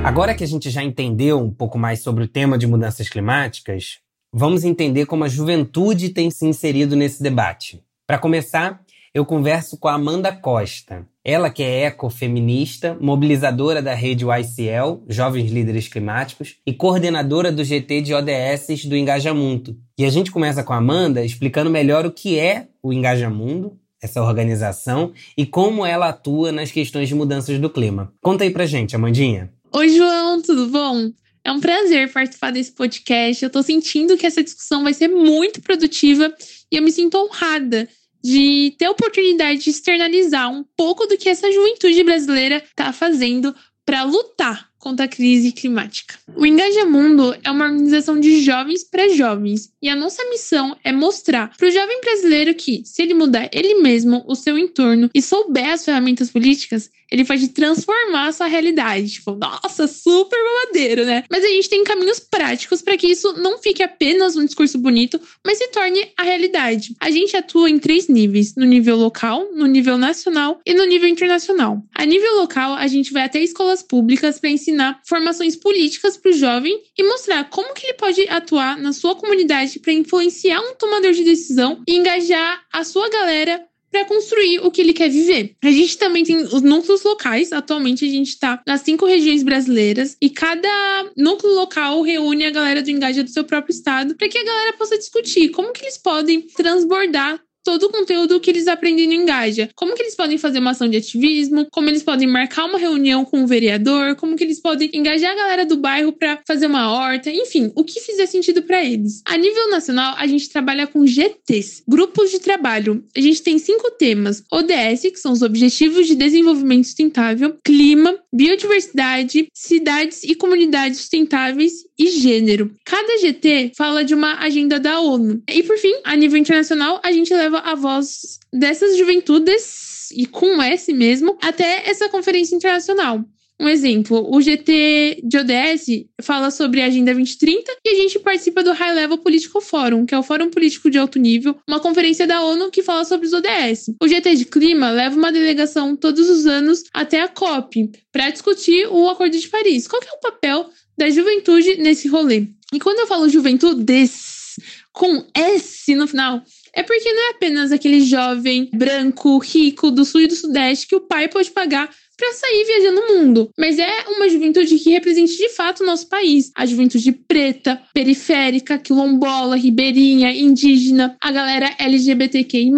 Agora 0.05 0.35
que 0.35 0.45
a 0.45 0.47
gente 0.47 0.69
já 0.69 0.83
entendeu 0.83 1.41
um 1.41 1.51
pouco 1.51 1.79
mais 1.79 2.03
sobre 2.03 2.25
o 2.25 2.29
tema 2.29 2.59
de 2.59 2.67
mudanças 2.67 3.09
climáticas, 3.09 4.01
vamos 4.31 4.63
entender 4.63 5.07
como 5.07 5.25
a 5.25 5.29
juventude 5.29 6.11
tem 6.11 6.31
se 6.31 6.45
inserido 6.45 6.95
nesse 6.95 7.23
debate. 7.23 7.83
Para 8.07 8.19
começar, 8.19 8.85
eu 9.15 9.25
converso 9.25 9.79
com 9.79 9.89
a 9.89 9.95
Amanda 9.95 10.31
Costa. 10.31 11.09
Ela 11.25 11.51
que 11.51 11.63
é 11.63 11.87
ecofeminista, 11.87 12.97
mobilizadora 13.01 13.81
da 13.81 13.95
rede 13.95 14.25
YCL, 14.25 15.05
Jovens 15.09 15.53
Líderes 15.53 15.87
Climáticos, 15.87 16.57
e 16.67 16.73
coordenadora 16.73 17.53
do 17.53 17.63
GT 17.63 18.01
de 18.01 18.13
ODS 18.13 18.85
do 18.87 18.97
Engajamundo. 18.97 19.79
E 19.97 20.05
a 20.05 20.11
gente 20.11 20.33
começa 20.33 20.65
com 20.65 20.73
a 20.73 20.79
Amanda 20.79 21.25
explicando 21.25 21.71
melhor 21.71 22.05
o 22.05 22.11
que 22.11 22.41
é 22.41 22.67
o 22.83 22.93
Engajamundo, 22.93 23.79
essa 24.03 24.21
organização, 24.21 25.13
e 25.37 25.47
como 25.47 25.87
ela 25.87 26.09
atua 26.09 26.51
nas 26.51 26.73
questões 26.73 27.09
de 27.09 27.15
mudanças 27.15 27.57
do 27.61 27.71
clima. 27.71 28.13
Conta 28.21 28.43
aí 28.43 28.51
pra 28.51 28.67
gente, 28.67 28.97
Amandinha. 28.97 29.53
Oi, 29.73 29.91
João, 29.91 30.43
tudo 30.43 30.67
bom? 30.67 31.13
É 31.45 31.53
um 31.53 31.61
prazer 31.61 32.13
participar 32.13 32.51
desse 32.51 32.73
podcast. 32.73 33.45
Eu 33.45 33.51
tô 33.51 33.63
sentindo 33.63 34.17
que 34.17 34.27
essa 34.27 34.43
discussão 34.43 34.83
vai 34.83 34.93
ser 34.93 35.07
muito 35.07 35.63
produtiva 35.63 36.33
e 36.71 36.77
eu 36.77 36.83
me 36.83 36.91
sinto 36.91 37.17
honrada 37.17 37.89
de 38.23 38.75
ter 38.79 38.87
a 38.87 38.91
oportunidade 38.91 39.65
de 39.65 39.71
externalizar 39.71 40.51
um 40.51 40.65
pouco 40.77 41.07
do 41.07 41.17
que 41.17 41.29
essa 41.29 41.51
juventude 41.51 42.05
brasileira 42.05 42.57
está 42.57 42.93
fazendo 42.93 43.55
para 43.85 44.05
lutar 44.05 44.71
contra 44.79 45.05
a 45.05 45.09
crise 45.09 45.53
climática. 45.53 46.19
O 46.35 46.45
Engaja 46.45 46.85
Mundo 46.85 47.37
é 47.45 47.51
uma 47.51 47.67
organização 47.67 48.19
de 48.19 48.43
jovens 48.43 48.83
para 48.83 49.09
jovens 49.11 49.73
e 49.81 49.89
a 49.89 49.95
nossa 49.95 50.25
missão 50.29 50.77
é 50.83 50.93
mostrar 50.93 51.57
para 51.57 51.69
o 51.69 51.71
jovem 51.71 52.01
brasileiro 52.01 52.55
que, 52.55 52.83
se 52.85 53.01
ele 53.03 53.15
mudar 53.15 53.49
ele 53.53 53.75
mesmo, 53.77 54.25
o 54.27 54.35
seu 54.35 54.59
entorno 54.59 55.09
e 55.15 55.23
souber 55.23 55.71
as 55.71 55.85
ferramentas 55.85 56.31
políticas, 56.31 56.91
ele 57.13 57.27
pode 57.27 57.49
transformar 57.49 58.29
a 58.29 58.33
sua 58.33 58.47
realidade. 58.47 59.11
Tipo, 59.11 59.33
nossa, 59.33 59.87
super 59.87 60.39
babadeiro, 60.43 61.05
né? 61.05 61.25
Mas 61.31 61.45
a 61.45 61.49
gente 61.49 61.69
tem 61.69 61.85
caminhos 61.85 62.19
práticos 62.19 62.81
para 62.81 62.97
que 62.97 63.07
isso 63.07 63.35
não 63.35 63.59
fique 63.59 63.83
apenas 63.83 64.35
um 64.35 64.45
discurso 64.45 64.79
bonito, 64.79 65.21
mas 65.45 65.59
se 65.59 65.69
torne 65.69 66.09
a 66.17 66.23
realidade. 66.23 66.97
A 66.99 67.11
gente 67.11 67.37
atua 67.37 67.69
em 67.69 67.79
três 67.79 68.09
níveis: 68.09 68.55
no 68.57 68.65
nível 68.65 68.97
local, 68.97 69.51
no 69.53 69.67
nível 69.67 69.99
nacional 69.99 70.61
e 70.65 70.73
no 70.73 70.85
nível 70.85 71.09
internacional. 71.09 71.83
A 71.95 72.07
nível 72.07 72.37
local, 72.37 72.75
a 72.75 72.87
gente 72.87 73.13
vai 73.13 73.25
até 73.25 73.41
escolas 73.41 73.83
públicas 73.83 74.41
para 74.41 74.49
ensinar 74.49 75.01
formações 75.05 75.55
políticas 75.55 76.17
para 76.17 76.31
o 76.31 76.35
jovem 76.35 76.81
e 76.97 77.03
mostrar 77.03 77.45
como 77.51 77.75
que 77.75 77.87
ele 77.87 77.95
pode 77.95 78.27
atuar 78.29 78.79
na 78.79 78.93
sua 78.93 79.15
comunidade 79.15 79.79
para 79.79 79.93
influenciar 79.93 80.61
um 80.61 80.75
tomador 80.77 81.13
de 81.13 81.25
decisão 81.25 81.83
e 81.87 81.95
engajar 81.95 82.63
a 82.73 82.85
sua 82.85 83.11
galera 83.11 83.63
para 83.93 84.07
construir 84.07 84.59
o 84.61 84.71
que 84.71 84.81
ele 84.81 84.95
quer 84.95 85.11
viver. 85.11 85.55
A 85.63 85.71
gente 85.71 85.99
também 85.99 86.25
tem 86.25 86.39
os 86.39 86.63
núcleos 86.63 87.05
locais. 87.05 87.53
Atualmente 87.53 88.05
a 88.05 88.09
gente 88.09 88.31
está 88.31 88.61
nas 88.67 88.81
cinco 88.81 89.05
regiões 89.07 89.43
brasileiras 89.43 90.17
e 90.21 90.31
cada 90.31 91.13
núcleo 91.17 91.55
local 91.55 92.01
reúne 92.03 92.47
a 92.47 92.51
galera 92.51 92.83
do 92.83 92.91
Engaja 92.91 93.23
do 93.23 93.31
seu 93.31 93.45
próprio 93.45 93.73
estado 93.73 94.17
para 94.17 94.29
que 94.29 94.39
a 94.39 94.45
galera 94.45 94.73
possa 94.73 94.97
discutir 94.97 95.51
como 95.51 95.73
que 95.73 95.83
eles 95.83 95.99
podem 95.99 96.41
transbordar 96.41 97.39
todo 97.65 97.85
o 97.85 97.91
conteúdo 97.91 98.41
que 98.41 98.51
eles 98.51 98.69
aprendem 98.69 99.07
no 99.07 99.15
Engaja. 99.15 99.69
Como 99.75 99.95
que 99.95 100.03
eles 100.03 100.15
podem 100.15 100.39
fazer 100.39 100.59
uma 100.59 100.71
ação 100.71 100.89
de 100.89 100.97
ativismo, 100.97 101.67
como 101.71 101.89
eles 101.89 102.03
podem 102.03 102.27
marcar 102.27 102.65
uma 102.65 102.79
reunião 102.79 103.25
com 103.25 103.45
o 103.45 103.47
vereador, 103.47 104.17
como 104.17 104.37
que 104.37 104.45
eles 104.45 104.61
podem 104.61 104.91
engajar 104.93 105.33
a 105.33 105.37
galera 105.37 105.67
do 105.67 105.77
bairro 105.77 106.13
para 106.13 106.41
fazer 106.47 106.67
uma 106.67 106.93
horta, 106.93 107.31
enfim, 107.31 107.73
o 107.75 107.85
que 107.85 108.01
fizer 108.01 108.27
sentido 108.27 108.63
para 108.63 108.85
eles. 108.85 109.23
A 109.25 109.37
nível 109.37 109.71
nacional, 109.71 110.15
a 110.19 110.27
gente 110.27 110.49
trabalha 110.49 110.87
com 110.87 111.07
GTs, 111.07 111.83
grupos 111.87 112.31
de 112.31 112.39
trabalho. 112.39 113.05
A 113.17 113.21
gente 113.21 113.43
tem 113.43 113.59
cinco 113.59 113.91
temas: 113.93 114.43
ODS, 114.51 115.03
que 115.03 115.17
são 115.17 115.33
os 115.33 115.43
Objetivos 115.43 116.07
de 116.07 116.15
Desenvolvimento 116.15 116.85
Sustentável, 116.85 117.57
clima, 117.65 118.19
biodiversidade, 118.33 119.47
cidades 119.53 120.23
e 120.25 120.35
comunidades 120.35 120.99
sustentáveis 120.99 121.85
e 121.99 122.09
gênero. 122.11 122.73
Cada 122.85 123.19
GT 123.19 123.73
fala 123.77 124.05
de 124.05 124.15
uma 124.15 124.39
agenda 124.39 124.81
da 124.81 125.01
ONU. 125.01 125.43
E 125.49 125.63
por 125.63 125.77
fim, 125.79 125.95
a 126.05 126.17
nível 126.17 126.39
internacional, 126.39 127.01
a 127.03 127.13
gente 127.13 127.33
leva 127.33 127.52
a 127.59 127.75
voz 127.75 128.39
dessas 128.53 128.97
juventudes 128.97 130.11
e 130.11 130.27
com 130.27 130.63
S 130.63 130.93
mesmo 130.93 131.37
até 131.41 131.89
essa 131.89 132.09
conferência 132.09 132.55
internacional. 132.55 133.25
Um 133.63 133.69
exemplo, 133.69 134.29
o 134.29 134.41
GT 134.41 135.21
de 135.23 135.39
ODS 135.39 136.05
fala 136.21 136.51
sobre 136.51 136.83
a 136.83 136.87
Agenda 136.87 137.15
2030 137.15 137.73
e 137.85 137.91
a 137.91 137.95
gente 137.95 138.19
participa 138.19 138.61
do 138.61 138.73
High 138.73 138.93
Level 138.93 139.19
Political 139.19 139.61
Forum, 139.61 140.05
que 140.05 140.13
é 140.13 140.19
o 140.19 140.23
Fórum 140.23 140.51
Político 140.51 140.91
de 140.91 140.99
Alto 140.99 141.17
Nível, 141.17 141.57
uma 141.69 141.79
conferência 141.79 142.27
da 142.27 142.43
ONU 142.43 142.73
que 142.73 142.83
fala 142.83 143.05
sobre 143.05 143.27
os 143.27 143.33
ODS. 143.33 143.95
O 144.03 144.09
GT 144.09 144.35
de 144.35 144.47
Clima 144.47 144.91
leva 144.91 145.17
uma 145.17 145.31
delegação 145.31 145.95
todos 145.95 146.29
os 146.29 146.45
anos 146.45 146.83
até 146.93 147.21
a 147.21 147.29
COP 147.29 147.89
para 148.11 148.31
discutir 148.31 148.89
o 148.89 149.09
Acordo 149.09 149.39
de 149.39 149.49
Paris. 149.49 149.87
Qual 149.87 150.03
é 150.03 150.13
o 150.13 150.21
papel 150.21 150.69
da 150.99 151.09
juventude 151.09 151.77
nesse 151.77 152.09
rolê? 152.09 152.49
E 152.75 152.81
quando 152.81 152.99
eu 152.99 153.07
falo 153.07 153.29
juventudes 153.29 154.57
com 154.93 155.25
S 155.35 155.95
no 155.95 156.09
final, 156.09 156.43
é 156.75 156.83
porque 156.83 157.13
não 157.13 157.29
é 157.29 157.31
apenas 157.31 157.73
aquele 157.73 158.01
jovem 158.01 158.71
branco, 158.73 159.39
rico 159.39 159.91
do 159.91 160.05
sul 160.05 160.23
e 160.23 160.27
do 160.27 160.35
sudeste 160.35 160.87
que 160.87 160.97
o 160.97 161.01
pai 161.01 161.29
pode 161.29 161.51
pagar 161.51 161.91
para 162.17 162.33
sair 162.35 162.65
viajando 162.65 163.01
o 163.01 163.19
mundo. 163.19 163.51
Mas 163.59 163.79
é 163.79 164.05
uma 164.09 164.29
juventude 164.29 164.79
que 164.79 164.91
represente 164.91 165.37
de 165.37 165.49
fato 165.49 165.83
o 165.83 165.87
nosso 165.87 166.09
país. 166.09 166.53
A 166.57 166.65
juventude 166.65 167.11
preta, 167.11 167.83
periférica, 167.93 168.79
quilombola, 168.79 169.57
ribeirinha, 169.57 170.33
indígena, 170.33 171.17
a 171.21 171.33
galera 171.33 171.75
LGBTQI, 171.79 172.71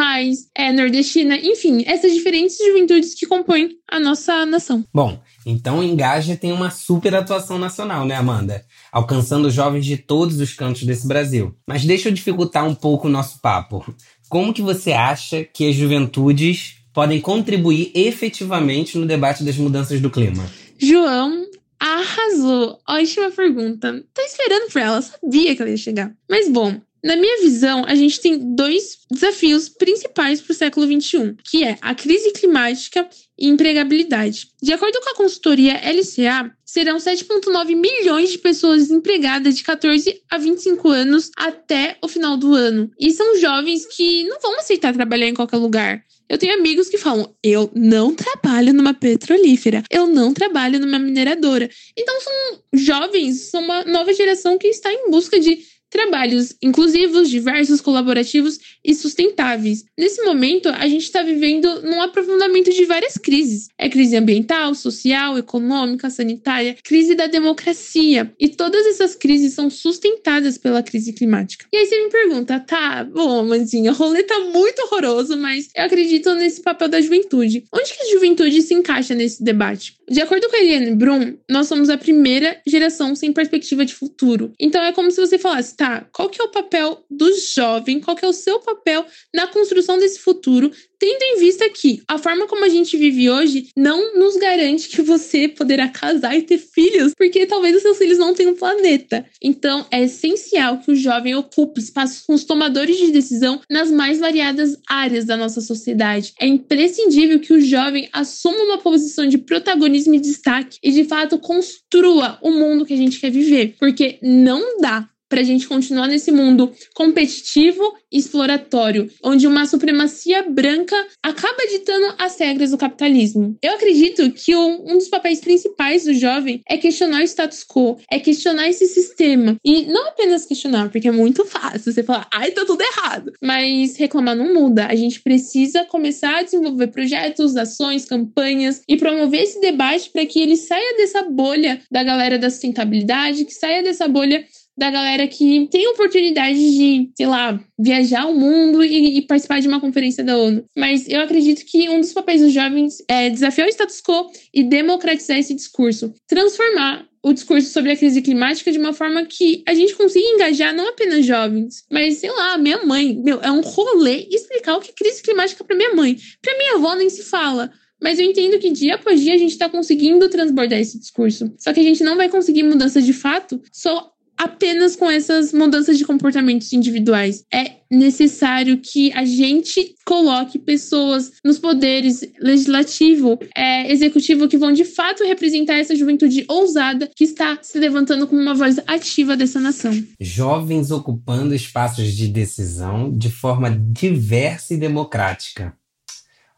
é 0.57 0.73
nordestina, 0.73 1.37
enfim, 1.37 1.85
essas 1.87 2.15
diferentes 2.15 2.57
juventudes 2.57 3.15
que 3.15 3.27
compõem 3.27 3.77
a 3.91 4.01
nossa 4.01 4.47
nação. 4.47 4.83
Bom, 4.93 5.21
então 5.45 5.83
Engaja 5.83 6.37
tem 6.37 6.53
uma 6.53 6.71
super 6.71 7.15
atuação 7.15 7.59
nacional, 7.59 8.07
né, 8.07 8.15
Amanda? 8.15 8.65
Alcançando 8.95 9.51
jovens 9.51 9.85
de 9.85 9.97
todos 9.97 10.39
os 10.39 10.55
cantos 10.55 10.85
desse 10.85 11.09
Brasil. 11.09 11.53
Mas 11.67 11.85
deixa 11.85 12.09
eu 12.09 12.13
dificultar 12.13 12.65
um 12.65 12.77
pouco 12.77 13.09
o 13.09 13.11
nosso 13.11 13.41
papo. 13.41 13.85
Como 14.29 14.55
que 14.55 14.63
você 14.63 14.93
acha 14.93 15.43
que 15.43 15.69
as 15.69 15.75
juventudes 15.75 16.77
podem 16.93 17.21
contribuir 17.21 17.91
efetivamente 17.93 18.97
no 18.97 19.05
debate 19.05 19.43
das 19.43 19.57
mudanças 19.57 20.01
do 20.01 20.09
clima? 20.09 20.49
João 20.79 21.45
arrasou. 21.81 22.79
Ótima 22.89 23.33
pergunta. 23.33 24.05
Tô 24.15 24.23
esperando 24.23 24.71
por 24.71 24.81
ela, 24.81 25.03
sabia 25.03 25.57
que 25.57 25.63
ela 25.63 25.73
ia 25.73 25.77
chegar. 25.77 26.13
Mas 26.31 26.49
bom, 26.49 26.81
na 27.05 27.17
minha 27.17 27.43
visão, 27.43 27.85
a 27.87 27.95
gente 27.95 28.19
tem 28.19 28.39
dois 28.57 28.97
desafios 29.11 29.69
principais 29.69 30.41
para 30.41 30.53
o 30.53 30.55
século 30.55 30.87
XXI, 30.87 31.37
que 31.45 31.63
é 31.63 31.77
a 31.83 31.95
crise 31.95 32.33
climática 32.33 33.07
e 33.39 33.47
empregabilidade. 33.47 34.49
De 34.63 34.73
acordo 34.73 34.99
com 35.03 35.11
a 35.11 35.15
consultoria 35.15 35.75
LCA, 35.75 36.51
serão 36.65 36.97
7,9 36.97 37.77
milhões 37.77 38.31
de 38.31 38.39
pessoas 38.39 38.89
desempregadas 38.89 39.55
de 39.55 39.63
14 39.63 40.23
a 40.31 40.39
25 40.39 40.89
anos 40.89 41.31
até 41.37 41.99
o 42.03 42.09
final 42.09 42.39
do 42.39 42.55
ano. 42.55 42.91
E 42.99 43.11
são 43.11 43.39
jovens 43.39 43.85
que 43.85 44.25
não 44.25 44.41
vão 44.41 44.59
aceitar 44.59 44.95
trabalhar 44.95 45.29
em 45.29 45.35
qualquer 45.35 45.59
lugar. 45.59 46.03
Eu 46.27 46.39
tenho 46.39 46.55
amigos 46.55 46.89
que 46.89 46.97
falam: 46.97 47.35
eu 47.43 47.71
não 47.75 48.15
trabalho 48.15 48.73
numa 48.73 48.95
petrolífera, 48.95 49.85
eu 49.91 50.07
não 50.07 50.33
trabalho 50.33 50.81
numa 50.81 50.99
mineradora. 50.99 51.69
Então 51.97 52.21
são 52.21 52.33
jovens, 52.73 53.51
são 53.51 53.63
uma 53.63 53.85
nova 53.85 54.13
geração 54.15 54.57
que 54.57 54.69
está 54.69 54.93
em 54.93 55.11
busca 55.11 55.39
de 55.39 55.59
trabalhos 55.95 56.57
inclusivos, 56.61 57.31
diversos, 57.31 57.81
colaborativos 57.81 58.59
e 58.85 58.93
sustentáveis. 58.97 59.85
Nesse 59.97 60.25
momento, 60.25 60.69
a 60.69 60.89
gente 60.89 61.05
está 61.05 61.23
vivendo 61.23 61.83
num 61.83 62.03
aprofundamento 62.03 62.73
de 62.73 62.85
várias 62.85 63.17
crises. 63.17 63.69
É 63.79 63.89
crise 63.89 64.17
ambiental, 64.17 64.75
social, 64.75 65.39
econômica, 65.39 66.11
sanitária, 66.11 66.77
crise 66.83 67.15
da 67.15 67.29
democracia. 67.29 68.35
E 68.41 68.49
todas 68.49 68.85
essas 68.87 69.15
crises 69.15 69.55
são 69.55 69.71
sustentadas 69.71 70.59
pela 70.59 70.83
crise 70.83 71.13
climática. 71.13 71.67
E 71.73 71.77
aí 71.77 71.87
você 71.87 72.03
me 72.03 72.11
pergunta, 72.11 72.59
tá, 72.59 73.05
bom, 73.05 73.39
Amandinha, 73.39 73.93
o 73.93 73.95
rolê 73.95 74.25
tá 74.25 74.41
muito 74.41 74.81
horroroso, 74.81 75.37
mas 75.37 75.69
eu 75.77 75.85
acredito 75.85 76.35
nesse 76.35 76.61
papel 76.61 76.89
da 76.89 77.01
juventude. 77.01 77.63
Onde 77.73 77.95
que 77.95 78.03
a 78.03 78.13
juventude 78.13 78.63
se 78.63 78.75
encaixa 78.75 79.15
nesse 79.15 79.45
debate? 79.45 79.95
De 80.11 80.21
acordo 80.21 80.49
com 80.51 80.57
a 80.57 80.61
Eliane 80.61 80.95
Brum, 80.97 81.37
nós 81.49 81.69
somos 81.69 81.89
a 81.89 81.97
primeira 81.97 82.61
geração 82.67 83.15
sem 83.15 83.33
perspectiva 83.33 83.85
de 83.85 83.95
futuro. 83.95 84.53
Então 84.59 84.83
é 84.83 84.93
como 84.93 85.11
se 85.11 85.21
você 85.21 85.39
falasse, 85.39 85.77
tá, 85.77 85.84
qual 86.13 86.29
que 86.29 86.41
é 86.41 86.45
o 86.45 86.51
papel 86.51 87.05
do 87.11 87.31
jovem, 87.55 88.01
qual 88.01 88.17
que 88.17 88.25
é 88.25 88.29
o 88.29 88.33
seu 88.33 88.59
papel 88.61 89.05
na 89.35 89.47
construção 89.47 89.99
desse 89.99 90.21
futuro, 90.21 90.71
tendo 90.99 91.23
em 91.23 91.39
vista 91.39 91.69
que 91.69 92.03
a 92.09 92.17
forma 92.17 92.47
como 92.47 92.65
a 92.65 92.69
gente 92.69 92.97
vive 92.97 93.29
hoje 93.29 93.69
não 93.77 94.19
nos 94.19 94.37
garante 94.37 94.89
que 94.89 95.03
você 95.03 95.49
poderá 95.49 95.89
casar 95.89 96.37
e 96.37 96.43
ter 96.43 96.59
filhos, 96.59 97.13
porque 97.15 97.47
talvez 97.47 97.77
os 97.77 97.83
seus 97.83 97.99
filhos 97.99 98.19
não 98.19 98.35
tenham 98.35 98.55
planeta. 98.55 99.27
Então 99.43 99.87
é 99.91 100.03
essencial 100.03 100.79
que 100.79 100.91
o 100.91 100.97
jovem 100.97 101.35
ocupe 101.35 101.81
espaços 101.81 102.23
com 102.23 102.33
os 102.33 102.45
tomadores 102.45 102.97
de 102.97 103.11
decisão 103.11 103.61
nas 103.71 103.91
mais 103.91 104.19
variadas 104.19 104.79
áreas 104.89 105.25
da 105.25 105.37
nossa 105.37 105.61
sociedade. 105.61 106.33
É 106.41 106.47
imprescindível 106.47 107.39
que 107.39 107.53
o 107.53 107.61
jovem 107.61 108.09
assuma 108.13 108.63
uma 108.65 108.79
posição 108.79 109.27
de 109.27 109.39
protagonismo 109.39 110.15
e 110.15 110.21
destaque 110.21 110.79
e 110.83 110.91
de 110.91 111.05
fato 111.05 111.39
construa 111.39 112.39
o 112.41 112.51
mundo 112.51 112.87
que 112.87 112.95
a 112.95 112.97
gente 112.97 113.21
quer 113.21 113.31
viver, 113.31 113.77
porque 113.79 114.19
não 114.23 114.79
dá 114.81 115.09
para 115.35 115.41
a 115.41 115.45
gente 115.45 115.67
continuar 115.67 116.07
nesse 116.07 116.31
mundo 116.31 116.71
competitivo 116.95 117.83
e 118.13 118.19
exploratório, 118.19 119.11
onde 119.21 119.49
uma 119.49 119.67
supremacia 119.67 120.49
branca 120.49 120.95
acaba 121.21 121.67
ditando 121.69 122.15
as 122.17 122.39
regras 122.39 122.71
do 122.71 122.79
capitalismo. 122.79 123.57
Eu 123.61 123.73
acredito 123.73 124.31
que 124.31 124.55
um 124.55 124.97
dos 124.97 125.09
papéis 125.09 125.41
principais 125.41 126.05
do 126.05 126.15
jovem 126.15 126.63
é 126.69 126.79
questionar 126.79 127.19
o 127.19 127.25
status 127.25 127.65
quo, 127.65 127.97
é 128.09 128.21
questionar 128.21 128.69
esse 128.69 128.87
sistema. 128.87 129.57
E 129.65 129.87
não 129.87 130.07
apenas 130.07 130.47
questionar, 130.47 130.89
porque 130.89 131.09
é 131.09 131.11
muito 131.11 131.45
fácil 131.45 131.93
você 131.93 132.05
falar, 132.05 132.29
ai, 132.33 132.53
tá 132.53 132.65
tudo 132.65 132.81
errado. 132.81 133.33
Mas 133.43 133.97
reclamar 133.97 134.37
não 134.37 134.55
muda. 134.55 134.87
A 134.87 134.95
gente 134.95 135.21
precisa 135.21 135.85
começar 135.87 136.37
a 136.37 136.43
desenvolver 136.45 136.93
projetos, 136.93 137.57
ações, 137.57 138.05
campanhas 138.05 138.83
e 138.89 138.97
promover 138.97 139.43
esse 139.43 139.61
debate 139.61 140.11
para 140.11 140.25
que 140.27 140.39
ele 140.39 140.57
saia 140.57 140.97
dessa 140.97 141.25
bolha 141.25 141.81
da 141.91 142.05
galera 142.05 142.39
da 142.39 142.51
sustentabilidade, 142.51 143.45
que 143.45 143.53
saia 143.53 143.83
dessa 143.83 144.07
bolha 144.07 144.47
da 144.77 144.91
galera 144.91 145.27
que 145.29 145.69
tem 145.71 145.87
oportunidade 145.89 146.59
de, 146.59 147.11
sei 147.17 147.27
lá, 147.27 147.61
viajar 147.79 148.27
o 148.27 148.35
mundo 148.35 148.85
e, 148.85 149.19
e, 149.19 149.23
participar 149.23 149.61
de 149.61 149.69
uma 149.69 149.81
conferência 149.81 150.25
da 150.25 150.37
ONU. 150.37 150.65
Mas 150.77 151.09
eu 151.09 151.21
acredito 151.21 151.65
que 151.65 151.89
um 151.89 152.01
dos 152.01 152.13
papéis 152.13 152.41
dos 152.41 152.53
jovens 152.53 152.99
é 153.09 153.31
desafiar 153.31 153.67
o 153.67 153.71
status 153.71 154.01
quo 154.01 154.31
e 154.53 154.63
democratizar 154.65 155.39
esse 155.39 155.55
discurso, 155.55 156.13
transformar 156.27 157.07
o 157.23 157.33
discurso 157.33 157.71
sobre 157.71 157.91
a 157.91 157.97
crise 157.97 158.21
climática 158.21 158.71
de 158.71 158.79
uma 158.79 158.93
forma 158.93 159.25
que 159.25 159.63
a 159.67 159.75
gente 159.75 159.95
consiga 159.95 160.27
engajar 160.27 160.75
não 160.75 160.89
apenas 160.89 161.25
jovens, 161.25 161.85
mas 161.91 162.19
sei 162.19 162.31
lá, 162.31 162.59
minha 162.59 162.85
mãe, 162.85 163.19
meu, 163.25 163.41
é 163.41 163.51
um 163.51 163.63
rolê 163.63 164.29
explicar 164.31 164.77
o 164.77 164.81
que 164.81 164.91
é 164.91 164.95
crise 164.95 165.23
climática 165.23 165.65
para 165.65 165.75
minha 165.75 165.95
mãe. 165.95 166.19
Para 166.43 166.59
minha 166.59 166.75
avó 166.75 166.95
nem 166.95 167.09
se 167.09 167.23
fala. 167.23 167.73
Mas 168.03 168.19
eu 168.19 168.27
entendo 168.27 168.59
que 168.59 168.71
dia 168.71 168.97
após 168.97 169.19
dia 169.19 169.33
a 169.33 169.39
gente 169.39 169.53
está 169.53 169.67
conseguindo 169.67 170.29
transbordar 170.29 170.79
esse 170.79 170.99
discurso. 170.99 171.51
Só 171.59 171.73
que 171.73 171.81
a 171.81 171.83
gente 171.83 172.05
não 172.05 172.17
vai 172.17 172.29
conseguir 172.29 172.63
mudanças 172.63 173.07
de 173.07 173.15
fato 173.15 173.59
só 173.73 174.13
apenas 174.37 174.97
com 174.97 175.11
essas 175.11 175.53
mudanças 175.53 175.99
de 175.99 176.05
comportamentos 176.05 176.73
individuais. 176.73 177.45
É 177.53 177.77
necessário 177.91 178.79
que 178.79 179.13
a 179.13 179.25
gente 179.25 179.95
coloque 180.05 180.59
pessoas 180.59 181.33
nos 181.45 181.59
poderes 181.59 182.21
legislativo, 182.41 183.39
é, 183.57 183.91
executivo, 183.91 184.49
que 184.49 184.59
vão 184.59 184.73
de 184.73 184.85
fato 184.85 185.25
representar 185.25 185.75
essa 185.75 185.95
juventude 185.95 186.45
ousada 186.49 187.11
que 187.15 187.25
está 187.25 187.59
se 187.63 187.79
levantando 187.79 188.27
como 188.27 188.41
uma 188.41 188.55
voz 188.55 188.79
ativa 188.87 189.37
dessa 189.37 189.61
nação. 189.61 189.93
Jovens 190.21 190.91
ocupando 190.91 191.55
espaços 191.55 192.13
de 192.13 192.29
decisão 192.29 193.11
de 193.17 193.31
forma 193.31 193.71
diversa 193.71 194.75
e 194.75 194.77
democrática. 194.77 195.75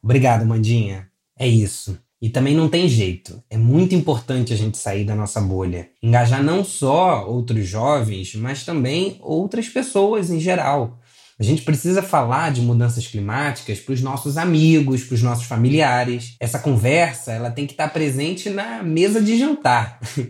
Obrigado, 0.02 0.46
Mandinha. 0.46 1.08
É 1.38 1.46
isso. 1.46 1.98
E 2.20 2.30
também 2.30 2.54
não 2.54 2.68
tem 2.68 2.88
jeito. 2.88 3.42
É 3.50 3.58
muito 3.58 3.94
importante 3.94 4.52
a 4.52 4.56
gente 4.56 4.78
sair 4.78 5.04
da 5.04 5.14
nossa 5.14 5.40
bolha. 5.40 5.88
Engajar 6.02 6.42
não 6.42 6.64
só 6.64 7.28
outros 7.28 7.66
jovens, 7.66 8.34
mas 8.34 8.64
também 8.64 9.18
outras 9.20 9.68
pessoas 9.68 10.30
em 10.30 10.40
geral. 10.40 10.98
A 11.38 11.42
gente 11.42 11.62
precisa 11.62 12.02
falar 12.02 12.50
de 12.50 12.62
mudanças 12.62 13.06
climáticas 13.06 13.78
para 13.78 13.92
os 13.92 14.00
nossos 14.00 14.38
amigos, 14.38 15.04
para 15.04 15.14
os 15.14 15.22
nossos 15.22 15.44
familiares. 15.44 16.34
Essa 16.40 16.58
conversa 16.58 17.32
ela 17.32 17.50
tem 17.50 17.66
que 17.66 17.74
estar 17.74 17.88
presente 17.88 18.48
na 18.48 18.82
mesa 18.82 19.20
de 19.20 19.38
jantar. 19.38 20.00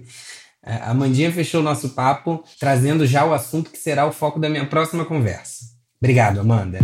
A 0.66 0.92
Mandinha 0.92 1.30
fechou 1.30 1.60
o 1.60 1.64
nosso 1.64 1.90
papo, 1.90 2.42
trazendo 2.58 3.06
já 3.06 3.24
o 3.24 3.32
assunto 3.32 3.70
que 3.70 3.78
será 3.78 4.04
o 4.04 4.10
foco 4.10 4.40
da 4.40 4.48
minha 4.48 4.66
próxima 4.66 5.04
conversa. 5.04 5.66
Obrigado, 6.00 6.40
Amanda. 6.40 6.80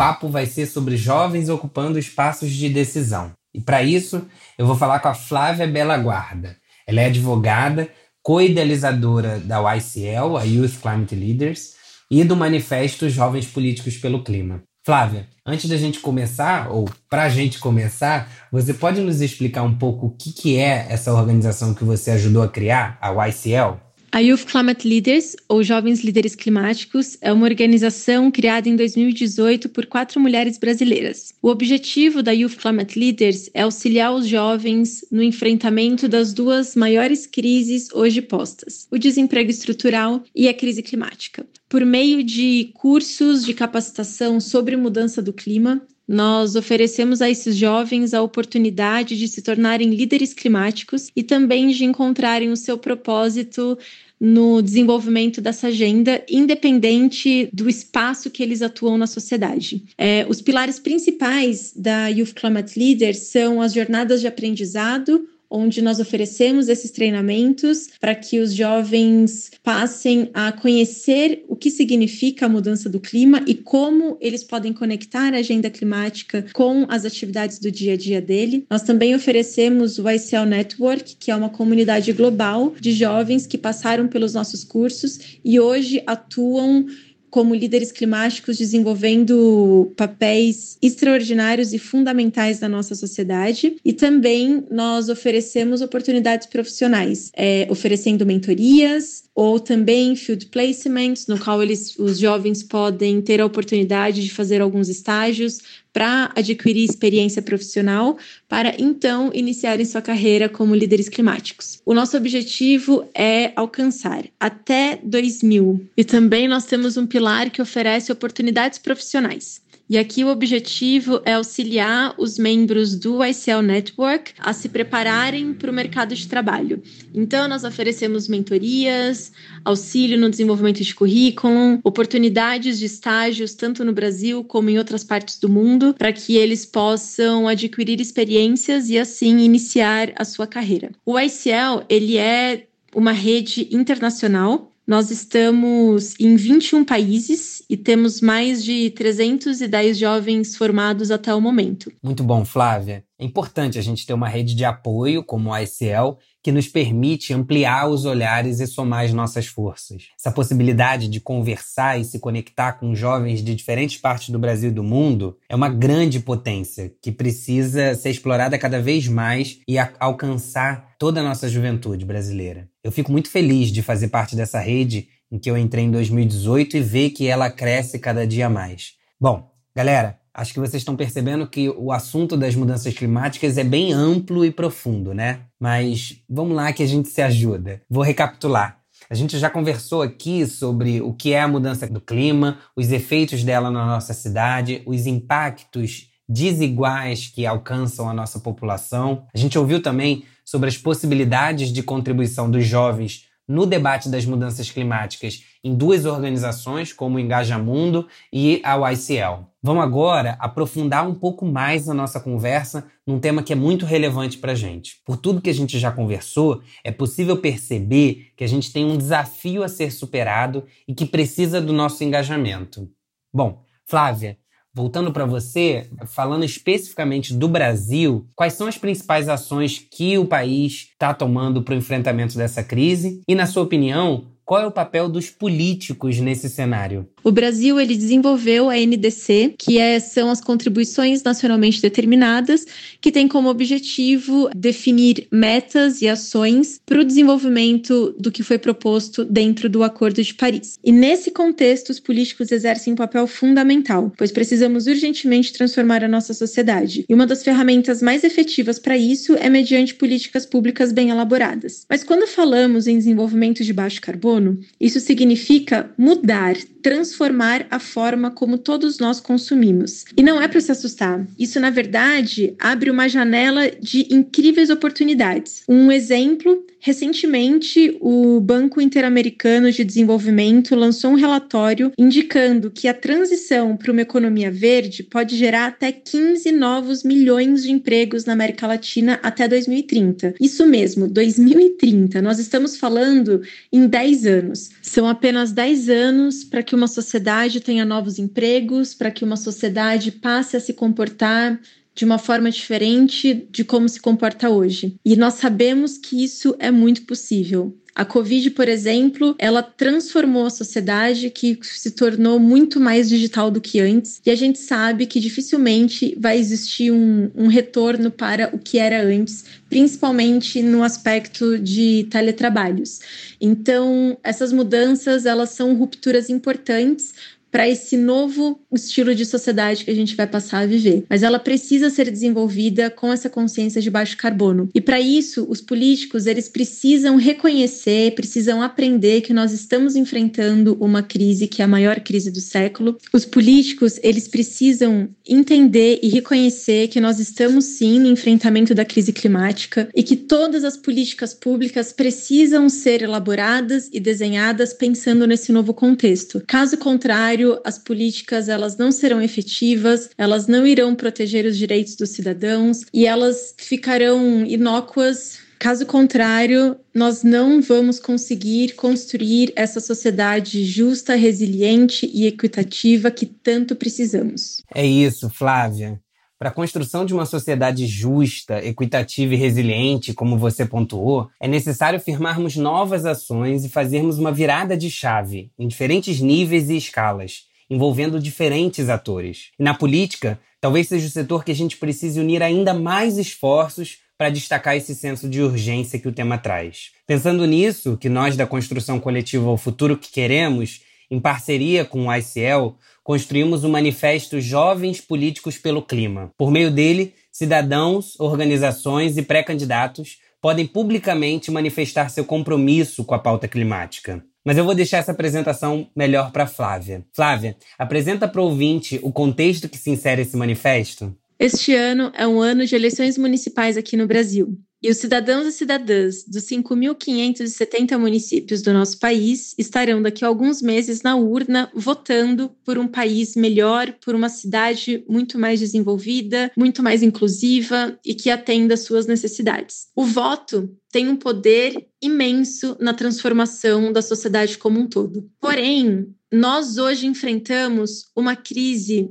Papo 0.00 0.30
vai 0.30 0.46
ser 0.46 0.64
sobre 0.64 0.96
jovens 0.96 1.50
ocupando 1.50 1.98
espaços 1.98 2.50
de 2.50 2.70
decisão. 2.70 3.32
E 3.52 3.60
para 3.60 3.82
isso, 3.82 4.26
eu 4.56 4.64
vou 4.66 4.74
falar 4.74 4.98
com 4.98 5.08
a 5.08 5.14
Flávia 5.14 5.66
Bela 5.66 5.98
Guarda. 5.98 6.56
Ela 6.86 7.02
é 7.02 7.04
advogada, 7.04 7.86
co-idealizadora 8.22 9.38
da 9.38 9.58
YCL, 9.74 10.38
a 10.38 10.44
Youth 10.44 10.80
Climate 10.80 11.14
Leaders, 11.14 11.74
e 12.10 12.24
do 12.24 12.34
Manifesto 12.34 13.10
Jovens 13.10 13.44
Políticos 13.44 13.98
pelo 13.98 14.24
Clima. 14.24 14.62
Flávia, 14.86 15.28
antes 15.44 15.68
da 15.68 15.76
gente 15.76 16.00
começar, 16.00 16.70
ou 16.70 16.88
para 17.10 17.24
a 17.24 17.28
gente 17.28 17.58
começar, 17.58 18.26
você 18.50 18.72
pode 18.72 19.02
nos 19.02 19.20
explicar 19.20 19.64
um 19.64 19.76
pouco 19.76 20.06
o 20.06 20.16
que, 20.16 20.32
que 20.32 20.56
é 20.56 20.86
essa 20.88 21.12
organização 21.12 21.74
que 21.74 21.84
você 21.84 22.12
ajudou 22.12 22.42
a 22.42 22.48
criar, 22.48 22.96
a 23.02 23.10
YCL? 23.26 23.78
A 24.12 24.18
Youth 24.18 24.44
Climate 24.46 24.88
Leaders, 24.88 25.36
ou 25.48 25.62
Jovens 25.62 26.02
Líderes 26.02 26.34
Climáticos, 26.34 27.16
é 27.20 27.32
uma 27.32 27.46
organização 27.46 28.28
criada 28.28 28.68
em 28.68 28.74
2018 28.74 29.68
por 29.68 29.86
quatro 29.86 30.18
mulheres 30.20 30.58
brasileiras. 30.58 31.32
O 31.40 31.48
objetivo 31.48 32.20
da 32.20 32.32
Youth 32.32 32.56
Climate 32.56 32.98
Leaders 32.98 33.48
é 33.54 33.62
auxiliar 33.62 34.12
os 34.12 34.26
jovens 34.26 35.04
no 35.12 35.22
enfrentamento 35.22 36.08
das 36.08 36.32
duas 36.32 36.74
maiores 36.74 37.24
crises 37.24 37.88
hoje 37.94 38.20
postas: 38.20 38.88
o 38.90 38.98
desemprego 38.98 39.48
estrutural 39.48 40.24
e 40.34 40.48
a 40.48 40.54
crise 40.54 40.82
climática. 40.82 41.46
Por 41.68 41.86
meio 41.86 42.24
de 42.24 42.72
cursos 42.74 43.44
de 43.44 43.54
capacitação 43.54 44.40
sobre 44.40 44.76
mudança 44.76 45.22
do 45.22 45.32
clima, 45.32 45.80
nós 46.10 46.56
oferecemos 46.56 47.22
a 47.22 47.30
esses 47.30 47.56
jovens 47.56 48.12
a 48.12 48.20
oportunidade 48.20 49.16
de 49.16 49.28
se 49.28 49.40
tornarem 49.40 49.90
líderes 49.90 50.34
climáticos 50.34 51.08
e 51.14 51.22
também 51.22 51.68
de 51.68 51.84
encontrarem 51.84 52.50
o 52.50 52.56
seu 52.56 52.76
propósito 52.76 53.78
no 54.18 54.60
desenvolvimento 54.60 55.40
dessa 55.40 55.68
agenda, 55.68 56.20
independente 56.28 57.48
do 57.52 57.70
espaço 57.70 58.28
que 58.28 58.42
eles 58.42 58.60
atuam 58.60 58.98
na 58.98 59.06
sociedade. 59.06 59.84
É, 59.96 60.26
os 60.28 60.42
pilares 60.42 60.80
principais 60.80 61.72
da 61.76 62.08
Youth 62.08 62.34
Climate 62.34 62.76
Leaders 62.76 63.18
são 63.18 63.62
as 63.62 63.72
jornadas 63.72 64.20
de 64.20 64.26
aprendizado, 64.26 65.28
onde 65.50 65.82
nós 65.82 65.98
oferecemos 65.98 66.68
esses 66.68 66.90
treinamentos 66.90 67.88
para 68.00 68.14
que 68.14 68.38
os 68.38 68.54
jovens 68.54 69.50
passem 69.64 70.30
a 70.32 70.52
conhecer 70.52 71.44
o 71.48 71.56
que 71.56 71.70
significa 71.70 72.46
a 72.46 72.48
mudança 72.48 72.88
do 72.88 73.00
clima 73.00 73.42
e 73.46 73.54
como 73.54 74.16
eles 74.20 74.44
podem 74.44 74.72
conectar 74.72 75.34
a 75.34 75.38
agenda 75.38 75.68
climática 75.68 76.46
com 76.52 76.86
as 76.88 77.04
atividades 77.04 77.58
do 77.58 77.70
dia 77.70 77.94
a 77.94 77.96
dia 77.96 78.20
dele. 78.20 78.64
Nós 78.70 78.82
também 78.82 79.14
oferecemos 79.14 79.98
o 79.98 80.08
ICL 80.08 80.46
Network, 80.46 81.16
que 81.16 81.30
é 81.30 81.36
uma 81.36 81.48
comunidade 81.48 82.12
global 82.12 82.74
de 82.78 82.92
jovens 82.92 83.46
que 83.46 83.58
passaram 83.58 84.06
pelos 84.06 84.34
nossos 84.34 84.62
cursos 84.62 85.38
e 85.44 85.58
hoje 85.58 86.02
atuam 86.06 86.86
como 87.30 87.54
líderes 87.54 87.92
climáticos 87.92 88.58
desenvolvendo 88.58 89.92
papéis 89.96 90.76
extraordinários 90.82 91.72
e 91.72 91.78
fundamentais 91.78 92.60
na 92.60 92.68
nossa 92.68 92.94
sociedade. 92.94 93.76
E 93.84 93.92
também 93.92 94.64
nós 94.70 95.08
oferecemos 95.08 95.80
oportunidades 95.80 96.46
profissionais, 96.46 97.30
é, 97.34 97.66
oferecendo 97.70 98.26
mentorias, 98.26 99.24
ou 99.34 99.58
também 99.58 100.16
field 100.16 100.46
placements, 100.46 101.26
no 101.26 101.38
qual 101.38 101.62
eles, 101.62 101.98
os 101.98 102.18
jovens 102.18 102.62
podem 102.62 103.22
ter 103.22 103.40
a 103.40 103.46
oportunidade 103.46 104.22
de 104.22 104.30
fazer 104.30 104.60
alguns 104.60 104.88
estágios 104.88 105.60
para 105.92 106.30
adquirir 106.36 106.84
experiência 106.84 107.42
profissional, 107.42 108.16
para 108.48 108.74
então 108.78 109.30
iniciarem 109.34 109.84
sua 109.84 110.02
carreira 110.02 110.48
como 110.48 110.74
líderes 110.74 111.08
climáticos. 111.08 111.80
O 111.84 111.94
nosso 111.94 112.16
objetivo 112.16 113.08
é 113.14 113.52
alcançar 113.56 114.24
até 114.38 114.98
2000. 115.02 115.86
E 115.96 116.04
também 116.04 116.46
nós 116.46 116.66
temos 116.66 116.96
um 116.96 117.06
pilar 117.06 117.50
que 117.50 117.62
oferece 117.62 118.12
oportunidades 118.12 118.78
profissionais. 118.78 119.60
E 119.90 119.98
aqui 119.98 120.22
o 120.22 120.28
objetivo 120.28 121.20
é 121.24 121.32
auxiliar 121.32 122.14
os 122.16 122.38
membros 122.38 122.94
do 122.94 123.24
ICL 123.24 123.60
Network 123.60 124.34
a 124.38 124.52
se 124.52 124.68
prepararem 124.68 125.52
para 125.52 125.68
o 125.68 125.74
mercado 125.74 126.14
de 126.14 126.28
trabalho. 126.28 126.80
Então, 127.12 127.48
nós 127.48 127.64
oferecemos 127.64 128.28
mentorias, 128.28 129.32
auxílio 129.64 130.16
no 130.16 130.30
desenvolvimento 130.30 130.80
de 130.84 130.94
currículo, 130.94 131.80
oportunidades 131.82 132.78
de 132.78 132.84
estágios 132.84 133.52
tanto 133.52 133.84
no 133.84 133.92
Brasil 133.92 134.44
como 134.44 134.70
em 134.70 134.78
outras 134.78 135.02
partes 135.02 135.40
do 135.40 135.48
mundo, 135.48 135.92
para 135.98 136.12
que 136.12 136.36
eles 136.36 136.64
possam 136.64 137.48
adquirir 137.48 138.00
experiências 138.00 138.88
e 138.90 138.96
assim 138.96 139.38
iniciar 139.38 140.12
a 140.14 140.24
sua 140.24 140.46
carreira. 140.46 140.92
O 141.04 141.18
ICL, 141.18 141.84
ele 141.88 142.16
é 142.16 142.68
uma 142.94 143.10
rede 143.10 143.66
internacional 143.72 144.70
nós 144.86 145.10
estamos 145.10 146.14
em 146.18 146.34
21 146.34 146.84
países 146.84 147.62
e 147.70 147.76
temos 147.76 148.20
mais 148.20 148.64
de 148.64 148.90
310 148.90 149.96
jovens 149.96 150.56
formados 150.56 151.10
até 151.10 151.34
o 151.34 151.40
momento. 151.40 151.92
Muito 152.02 152.24
bom, 152.24 152.44
Flávia. 152.44 153.04
É 153.18 153.24
importante 153.24 153.78
a 153.78 153.82
gente 153.82 154.04
ter 154.06 154.14
uma 154.14 154.28
rede 154.28 154.54
de 154.54 154.64
apoio 154.64 155.22
como 155.22 155.52
a 155.52 155.62
ICL 155.62 156.18
que 156.42 156.52
nos 156.52 156.68
permite 156.68 157.34
ampliar 157.34 157.88
os 157.88 158.04
olhares 158.04 158.60
e 158.60 158.66
somar 158.66 159.04
as 159.04 159.12
nossas 159.12 159.46
forças. 159.46 160.08
Essa 160.18 160.32
possibilidade 160.32 161.08
de 161.08 161.20
conversar 161.20 162.00
e 162.00 162.04
se 162.04 162.18
conectar 162.18 162.74
com 162.74 162.94
jovens 162.94 163.42
de 163.42 163.54
diferentes 163.54 163.98
partes 163.98 164.30
do 164.30 164.38
Brasil 164.38 164.70
e 164.70 164.74
do 164.74 164.82
mundo 164.82 165.36
é 165.48 165.54
uma 165.54 165.68
grande 165.68 166.20
potência 166.20 166.92
que 167.02 167.12
precisa 167.12 167.94
ser 167.94 168.10
explorada 168.10 168.58
cada 168.58 168.80
vez 168.80 169.06
mais 169.08 169.58
e 169.68 169.76
alcançar 169.98 170.94
toda 170.98 171.20
a 171.20 171.24
nossa 171.24 171.48
juventude 171.48 172.04
brasileira. 172.04 172.68
Eu 172.82 172.92
fico 172.92 173.12
muito 173.12 173.30
feliz 173.30 173.70
de 173.70 173.82
fazer 173.82 174.08
parte 174.08 174.36
dessa 174.36 174.60
rede 174.60 175.08
em 175.30 175.38
que 175.38 175.50
eu 175.50 175.56
entrei 175.56 175.84
em 175.84 175.90
2018 175.90 176.76
e 176.76 176.80
ver 176.80 177.10
que 177.10 177.26
ela 177.26 177.50
cresce 177.50 177.98
cada 177.98 178.26
dia 178.26 178.48
mais. 178.48 178.94
Bom, 179.20 179.50
galera, 179.74 180.19
acho 180.34 180.52
que 180.52 180.60
vocês 180.60 180.80
estão 180.80 180.96
percebendo 180.96 181.46
que 181.46 181.68
o 181.68 181.92
assunto 181.92 182.36
das 182.36 182.54
mudanças 182.54 182.94
climáticas 182.94 183.58
é 183.58 183.64
bem 183.64 183.92
amplo 183.92 184.44
e 184.44 184.50
profundo, 184.50 185.12
né? 185.12 185.40
Mas 185.58 186.22
vamos 186.28 186.56
lá 186.56 186.72
que 186.72 186.82
a 186.82 186.86
gente 186.86 187.08
se 187.08 187.20
ajuda. 187.20 187.82
Vou 187.88 188.02
recapitular. 188.02 188.78
A 189.08 189.14
gente 189.14 189.38
já 189.38 189.50
conversou 189.50 190.02
aqui 190.02 190.46
sobre 190.46 191.00
o 191.00 191.12
que 191.12 191.32
é 191.32 191.40
a 191.40 191.48
mudança 191.48 191.86
do 191.86 192.00
clima, 192.00 192.58
os 192.76 192.92
efeitos 192.92 193.42
dela 193.42 193.70
na 193.70 193.84
nossa 193.84 194.14
cidade, 194.14 194.82
os 194.86 195.06
impactos 195.06 196.08
desiguais 196.28 197.26
que 197.26 197.44
alcançam 197.44 198.08
a 198.08 198.14
nossa 198.14 198.38
população. 198.38 199.24
A 199.34 199.38
gente 199.38 199.58
ouviu 199.58 199.82
também 199.82 200.24
sobre 200.44 200.68
as 200.68 200.76
possibilidades 200.76 201.72
de 201.72 201.82
contribuição 201.82 202.48
dos 202.48 202.64
jovens 202.64 203.26
no 203.50 203.66
debate 203.66 204.08
das 204.08 204.24
mudanças 204.24 204.70
climáticas 204.70 205.44
em 205.64 205.74
duas 205.74 206.04
organizações, 206.04 206.92
como 206.92 207.16
o 207.16 207.18
Engajamundo 207.18 208.06
e 208.32 208.62
a 208.62 208.76
YCL. 208.92 209.44
Vamos 209.60 209.82
agora 209.82 210.36
aprofundar 210.38 211.04
um 211.04 211.14
pouco 211.16 211.44
mais 211.44 211.88
a 211.88 211.92
nossa 211.92 212.20
conversa 212.20 212.86
num 213.04 213.18
tema 213.18 213.42
que 213.42 213.52
é 213.52 213.56
muito 213.56 213.84
relevante 213.84 214.38
para 214.38 214.52
a 214.52 214.54
gente. 214.54 215.00
Por 215.04 215.16
tudo 215.16 215.40
que 215.40 215.50
a 215.50 215.54
gente 215.54 215.80
já 215.80 215.90
conversou, 215.90 216.62
é 216.84 216.92
possível 216.92 217.38
perceber 217.38 218.28
que 218.36 218.44
a 218.44 218.48
gente 218.48 218.72
tem 218.72 218.84
um 218.84 218.96
desafio 218.96 219.64
a 219.64 219.68
ser 219.68 219.90
superado 219.90 220.62
e 220.86 220.94
que 220.94 221.04
precisa 221.04 221.60
do 221.60 221.72
nosso 221.72 222.04
engajamento. 222.04 222.88
Bom, 223.34 223.64
Flávia, 223.84 224.38
Voltando 224.72 225.12
para 225.12 225.26
você, 225.26 225.90
falando 226.06 226.44
especificamente 226.44 227.34
do 227.34 227.48
Brasil, 227.48 228.28
quais 228.36 228.52
são 228.52 228.68
as 228.68 228.78
principais 228.78 229.28
ações 229.28 229.84
que 229.90 230.16
o 230.16 230.24
país 230.24 230.90
está 230.92 231.12
tomando 231.12 231.62
para 231.62 231.74
o 231.74 231.76
enfrentamento 231.76 232.36
dessa 232.36 232.62
crise? 232.62 233.20
E, 233.26 233.34
na 233.34 233.46
sua 233.46 233.64
opinião, 233.64 234.26
qual 234.50 234.62
é 234.62 234.66
o 234.66 234.72
papel 234.72 235.08
dos 235.08 235.30
políticos 235.30 236.18
nesse 236.18 236.48
cenário? 236.48 237.08
O 237.22 237.30
Brasil 237.30 237.78
ele 237.78 237.94
desenvolveu 237.96 238.68
a 238.68 238.74
NDC, 238.74 239.54
que 239.56 239.78
é, 239.78 240.00
são 240.00 240.28
as 240.28 240.40
contribuições 240.40 241.22
nacionalmente 241.22 241.80
determinadas, 241.80 242.66
que 243.00 243.12
tem 243.12 243.28
como 243.28 243.48
objetivo 243.48 244.50
definir 244.56 245.28
metas 245.30 246.02
e 246.02 246.08
ações 246.08 246.80
para 246.84 247.00
o 247.00 247.04
desenvolvimento 247.04 248.12
do 248.18 248.32
que 248.32 248.42
foi 248.42 248.58
proposto 248.58 249.24
dentro 249.24 249.68
do 249.68 249.84
Acordo 249.84 250.20
de 250.20 250.34
Paris. 250.34 250.80
E 250.82 250.90
nesse 250.90 251.30
contexto, 251.30 251.90
os 251.90 252.00
políticos 252.00 252.50
exercem 252.50 252.94
um 252.94 252.96
papel 252.96 253.28
fundamental, 253.28 254.12
pois 254.18 254.32
precisamos 254.32 254.88
urgentemente 254.88 255.52
transformar 255.52 256.02
a 256.02 256.08
nossa 256.08 256.34
sociedade. 256.34 257.04
E 257.08 257.14
uma 257.14 257.26
das 257.26 257.44
ferramentas 257.44 258.02
mais 258.02 258.24
efetivas 258.24 258.80
para 258.80 258.98
isso 258.98 259.36
é 259.36 259.48
mediante 259.48 259.94
políticas 259.94 260.44
públicas 260.44 260.90
bem 260.90 261.10
elaboradas. 261.10 261.86
Mas 261.88 262.02
quando 262.02 262.26
falamos 262.26 262.88
em 262.88 262.98
desenvolvimento 262.98 263.62
de 263.62 263.72
baixo 263.72 264.00
carbono, 264.00 264.39
carbono, 264.40 264.58
isso 264.80 264.98
significa 264.98 265.90
mudar, 265.96 266.56
transformar 266.82 267.66
a 267.70 267.78
forma 267.78 268.30
como 268.30 268.56
todos 268.58 268.98
nós 268.98 269.20
consumimos. 269.20 270.04
E 270.16 270.22
não 270.22 270.40
é 270.40 270.48
para 270.48 270.60
se 270.60 270.72
assustar. 270.72 271.26
Isso, 271.38 271.60
na 271.60 271.70
verdade, 271.70 272.54
abre 272.58 272.90
uma 272.90 273.08
janela 273.08 273.70
de 273.70 274.06
incríveis 274.10 274.70
oportunidades. 274.70 275.62
Um 275.68 275.92
exemplo 275.92 276.64
Recentemente, 276.82 277.98
o 278.00 278.40
Banco 278.40 278.80
Interamericano 278.80 279.70
de 279.70 279.84
Desenvolvimento 279.84 280.74
lançou 280.74 281.10
um 281.10 281.14
relatório 281.14 281.92
indicando 281.98 282.70
que 282.70 282.88
a 282.88 282.94
transição 282.94 283.76
para 283.76 283.92
uma 283.92 284.00
economia 284.00 284.50
verde 284.50 285.02
pode 285.02 285.36
gerar 285.36 285.66
até 285.66 285.92
15 285.92 286.50
novos 286.52 287.04
milhões 287.04 287.62
de 287.62 287.70
empregos 287.70 288.24
na 288.24 288.32
América 288.32 288.66
Latina 288.66 289.20
até 289.22 289.46
2030. 289.46 290.34
Isso 290.40 290.66
mesmo, 290.66 291.06
2030. 291.06 292.22
Nós 292.22 292.38
estamos 292.38 292.78
falando 292.78 293.42
em 293.70 293.86
10 293.86 294.26
anos. 294.26 294.70
São 294.80 295.06
apenas 295.06 295.52
10 295.52 295.90
anos 295.90 296.44
para 296.44 296.62
que 296.62 296.74
uma 296.74 296.88
sociedade 296.88 297.60
tenha 297.60 297.84
novos 297.84 298.18
empregos, 298.18 298.94
para 298.94 299.10
que 299.10 299.22
uma 299.22 299.36
sociedade 299.36 300.10
passe 300.12 300.56
a 300.56 300.60
se 300.60 300.72
comportar 300.72 301.60
de 301.94 302.04
uma 302.04 302.18
forma 302.18 302.50
diferente 302.50 303.46
de 303.50 303.64
como 303.64 303.88
se 303.88 304.00
comporta 304.00 304.48
hoje. 304.48 304.94
E 305.04 305.16
nós 305.16 305.34
sabemos 305.34 305.98
que 305.98 306.24
isso 306.24 306.54
é 306.58 306.70
muito 306.70 307.02
possível. 307.02 307.76
A 307.94 308.04
Covid, 308.04 308.50
por 308.52 308.68
exemplo, 308.68 309.34
ela 309.38 309.62
transformou 309.62 310.46
a 310.46 310.50
sociedade 310.50 311.28
que 311.28 311.58
se 311.62 311.90
tornou 311.90 312.38
muito 312.38 312.80
mais 312.80 313.08
digital 313.08 313.50
do 313.50 313.60
que 313.60 313.80
antes, 313.80 314.22
e 314.24 314.30
a 314.30 314.34
gente 314.34 314.58
sabe 314.58 315.06
que 315.06 315.20
dificilmente 315.20 316.16
vai 316.18 316.38
existir 316.38 316.92
um, 316.92 317.30
um 317.34 317.46
retorno 317.48 318.10
para 318.10 318.48
o 318.54 318.58
que 318.58 318.78
era 318.78 319.02
antes, 319.02 319.44
principalmente 319.68 320.62
no 320.62 320.82
aspecto 320.82 321.58
de 321.58 322.06
teletrabalhos. 322.10 323.00
Então, 323.40 324.16
essas 324.22 324.52
mudanças 324.52 325.26
elas 325.26 325.50
são 325.50 325.74
rupturas 325.74 326.30
importantes 326.30 327.12
para 327.50 327.68
esse 327.68 327.96
novo 327.96 328.60
estilo 328.72 329.14
de 329.14 329.24
sociedade 329.24 329.84
que 329.84 329.90
a 329.90 329.94
gente 329.94 330.14
vai 330.14 330.26
passar 330.26 330.60
a 330.60 330.66
viver. 330.66 331.04
Mas 331.08 331.22
ela 331.22 331.38
precisa 331.38 331.90
ser 331.90 332.10
desenvolvida 332.10 332.90
com 332.90 333.12
essa 333.12 333.28
consciência 333.28 333.80
de 333.80 333.90
baixo 333.90 334.16
carbono. 334.16 334.68
E 334.74 334.80
para 334.80 335.00
isso, 335.00 335.46
os 335.48 335.60
políticos, 335.60 336.26
eles 336.26 336.48
precisam 336.48 337.16
reconhecer, 337.16 338.14
precisam 338.14 338.62
aprender 338.62 339.22
que 339.22 339.32
nós 339.32 339.52
estamos 339.52 339.96
enfrentando 339.96 340.76
uma 340.80 341.02
crise 341.02 341.48
que 341.48 341.62
é 341.62 341.64
a 341.64 341.68
maior 341.68 342.00
crise 342.00 342.30
do 342.30 342.40
século. 342.40 342.96
Os 343.12 343.24
políticos, 343.24 343.98
eles 344.02 344.28
precisam 344.28 345.08
entender 345.28 345.98
e 346.02 346.08
reconhecer 346.08 346.88
que 346.88 347.00
nós 347.00 347.18
estamos 347.18 347.64
sim 347.64 347.98
no 347.98 348.08
enfrentamento 348.08 348.74
da 348.74 348.84
crise 348.84 349.12
climática 349.12 349.88
e 349.94 350.02
que 350.02 350.16
todas 350.16 350.64
as 350.64 350.76
políticas 350.76 351.34
públicas 351.34 351.92
precisam 351.92 352.68
ser 352.68 353.02
elaboradas 353.02 353.88
e 353.92 354.00
desenhadas 354.00 354.72
pensando 354.72 355.26
nesse 355.26 355.52
novo 355.52 355.72
contexto. 355.72 356.42
Caso 356.46 356.76
contrário, 356.76 357.39
contrário, 357.40 357.60
as 357.64 357.78
políticas 357.78 358.48
elas 358.48 358.76
não 358.76 358.92
serão 358.92 359.22
efetivas, 359.22 360.10
elas 360.18 360.46
não 360.46 360.66
irão 360.66 360.94
proteger 360.94 361.46
os 361.46 361.56
direitos 361.56 361.96
dos 361.96 362.10
cidadãos 362.10 362.84
e 362.92 363.06
elas 363.06 363.54
ficarão 363.56 364.44
inócuas 364.44 365.38
Caso 365.62 365.84
contrário, 365.84 366.74
nós 366.94 367.22
não 367.22 367.60
vamos 367.60 368.00
conseguir 368.00 368.72
construir 368.76 369.52
essa 369.54 369.78
sociedade 369.78 370.64
justa, 370.64 371.14
resiliente 371.14 372.10
e 372.14 372.26
equitativa 372.26 373.10
que 373.10 373.26
tanto 373.26 373.76
precisamos. 373.76 374.62
É 374.74 374.86
isso, 374.86 375.28
Flávia. 375.28 376.00
Para 376.40 376.48
a 376.48 376.52
construção 376.54 377.04
de 377.04 377.12
uma 377.12 377.26
sociedade 377.26 377.86
justa, 377.86 378.64
equitativa 378.64 379.34
e 379.34 379.36
resiliente, 379.36 380.14
como 380.14 380.38
você 380.38 380.64
pontuou, 380.64 381.28
é 381.38 381.46
necessário 381.46 382.00
firmarmos 382.00 382.56
novas 382.56 383.04
ações 383.04 383.62
e 383.62 383.68
fazermos 383.68 384.18
uma 384.18 384.32
virada 384.32 384.74
de 384.74 384.90
chave 384.90 385.50
em 385.58 385.68
diferentes 385.68 386.18
níveis 386.18 386.70
e 386.70 386.78
escalas, 386.78 387.42
envolvendo 387.68 388.18
diferentes 388.18 388.88
atores. 388.88 389.50
E 389.58 389.62
na 389.62 389.74
política, 389.74 390.40
talvez 390.62 390.88
seja 390.88 391.08
o 391.08 391.10
setor 391.10 391.44
que 391.44 391.52
a 391.52 391.54
gente 391.54 391.76
precise 391.76 392.18
unir 392.18 392.42
ainda 392.42 392.72
mais 392.72 393.18
esforços 393.18 393.98
para 394.16 394.30
destacar 394.30 394.74
esse 394.74 394.94
senso 394.94 395.28
de 395.28 395.42
urgência 395.42 395.98
que 395.98 396.08
o 396.08 396.12
tema 396.12 396.38
traz. 396.38 396.92
Pensando 397.06 397.44
nisso, 397.44 397.98
que 397.98 398.08
nós 398.08 398.34
da 398.34 398.46
construção 398.46 398.98
coletiva 398.98 399.46
ao 399.46 399.58
futuro 399.58 399.94
que 399.94 400.10
queremos, 400.10 400.80
em 401.10 401.20
parceria 401.20 401.84
com 401.84 402.06
o 402.06 402.14
ICL, 402.14 402.76
construímos 403.10 403.64
o 403.64 403.68
manifesto 403.68 404.40
Jovens 404.40 405.00
Políticos 405.00 405.58
pelo 405.58 405.82
Clima. 405.82 406.30
Por 406.38 406.48
meio 406.48 406.70
dele, 406.70 407.12
cidadãos, 407.32 408.14
organizações 408.20 409.16
e 409.16 409.22
pré-candidatos 409.22 410.18
podem 410.40 410.64
publicamente 410.64 411.50
manifestar 411.50 412.08
seu 412.08 412.24
compromisso 412.24 413.02
com 413.02 413.12
a 413.12 413.18
pauta 413.18 413.48
climática. 413.48 414.22
Mas 414.44 414.56
eu 414.56 414.64
vou 414.64 414.76
deixar 414.76 414.98
essa 414.98 415.10
apresentação 415.10 415.88
melhor 415.96 416.30
para 416.30 416.46
Flávia. 416.46 417.04
Flávia, 417.12 417.56
apresenta 417.76 418.28
para 418.28 418.40
o 418.40 418.44
ouvinte 418.44 419.00
o 419.02 419.10
contexto 419.10 419.68
que 419.68 419.76
se 419.76 419.90
insere 419.90 420.22
esse 420.22 420.36
manifesto. 420.36 421.12
Este 421.36 421.74
ano 421.74 422.12
é 422.14 422.28
um 422.28 422.40
ano 422.40 422.64
de 422.64 422.76
eleições 422.76 423.18
municipais 423.18 423.76
aqui 423.76 423.96
no 423.96 424.06
Brasil. 424.06 424.56
E 424.82 424.90
os 424.90 424.96
cidadãos 424.96 425.46
e 425.46 425.52
cidadãs 425.52 426.24
dos 426.24 426.44
5.570 426.44 427.98
municípios 427.98 428.62
do 428.62 428.72
nosso 428.72 428.98
país 428.98 429.54
estarão 429.58 430.00
daqui 430.00 430.24
a 430.24 430.28
alguns 430.28 430.62
meses 430.62 431.02
na 431.02 431.16
urna 431.16 431.70
votando 431.74 432.50
por 432.64 432.78
um 432.78 432.88
país 432.88 433.36
melhor, 433.36 433.92
por 434.02 434.14
uma 434.14 434.30
cidade 434.30 435.04
muito 435.06 435.38
mais 435.38 435.60
desenvolvida, 435.60 436.50
muito 436.56 436.82
mais 436.82 437.02
inclusiva 437.02 437.98
e 438.02 438.14
que 438.14 438.30
atenda 438.30 438.72
às 438.72 438.80
suas 438.80 439.06
necessidades. 439.06 439.88
O 439.94 440.04
voto 440.04 440.74
tem 440.90 441.10
um 441.10 441.16
poder 441.16 441.86
imenso 442.00 442.74
na 442.80 442.94
transformação 442.94 443.92
da 443.92 444.00
sociedade 444.00 444.56
como 444.56 444.80
um 444.80 444.86
todo. 444.86 445.30
Porém, 445.38 446.08
nós 446.32 446.78
hoje 446.78 447.06
enfrentamos 447.06 448.06
uma 448.16 448.34
crise 448.34 449.10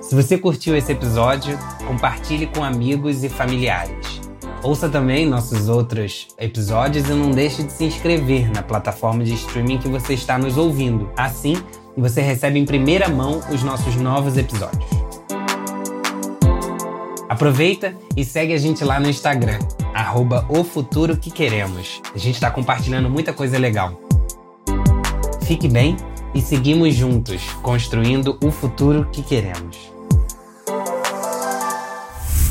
Se 0.00 0.14
você 0.14 0.36
curtiu 0.36 0.76
esse 0.76 0.90
episódio, 0.90 1.56
compartilhe 1.86 2.46
com 2.48 2.64
amigos 2.64 3.22
e 3.22 3.28
familiares. 3.28 4.15
Ouça 4.66 4.88
também 4.88 5.24
nossos 5.24 5.68
outros 5.68 6.26
episódios 6.36 7.08
e 7.08 7.12
não 7.12 7.30
deixe 7.30 7.62
de 7.62 7.72
se 7.72 7.84
inscrever 7.84 8.50
na 8.50 8.64
plataforma 8.64 9.22
de 9.22 9.32
streaming 9.34 9.78
que 9.78 9.86
você 9.86 10.14
está 10.14 10.36
nos 10.36 10.58
ouvindo. 10.58 11.08
Assim, 11.16 11.54
você 11.96 12.20
recebe 12.20 12.58
em 12.58 12.64
primeira 12.64 13.08
mão 13.08 13.40
os 13.48 13.62
nossos 13.62 13.94
novos 13.94 14.36
episódios. 14.36 14.90
Aproveita 17.28 17.94
e 18.16 18.24
segue 18.24 18.54
a 18.54 18.58
gente 18.58 18.82
lá 18.82 18.98
no 18.98 19.08
Instagram, 19.08 19.60
arroba 19.94 20.44
o 20.48 20.64
futuro 20.64 21.16
que 21.16 21.30
queremos. 21.30 22.02
A 22.12 22.18
gente 22.18 22.34
está 22.34 22.50
compartilhando 22.50 23.08
muita 23.08 23.32
coisa 23.32 23.56
legal. 23.60 23.92
Fique 25.44 25.68
bem 25.68 25.96
e 26.34 26.40
seguimos 26.40 26.92
juntos, 26.92 27.40
construindo 27.62 28.36
o 28.42 28.50
futuro 28.50 29.08
que 29.12 29.22
queremos. 29.22 29.95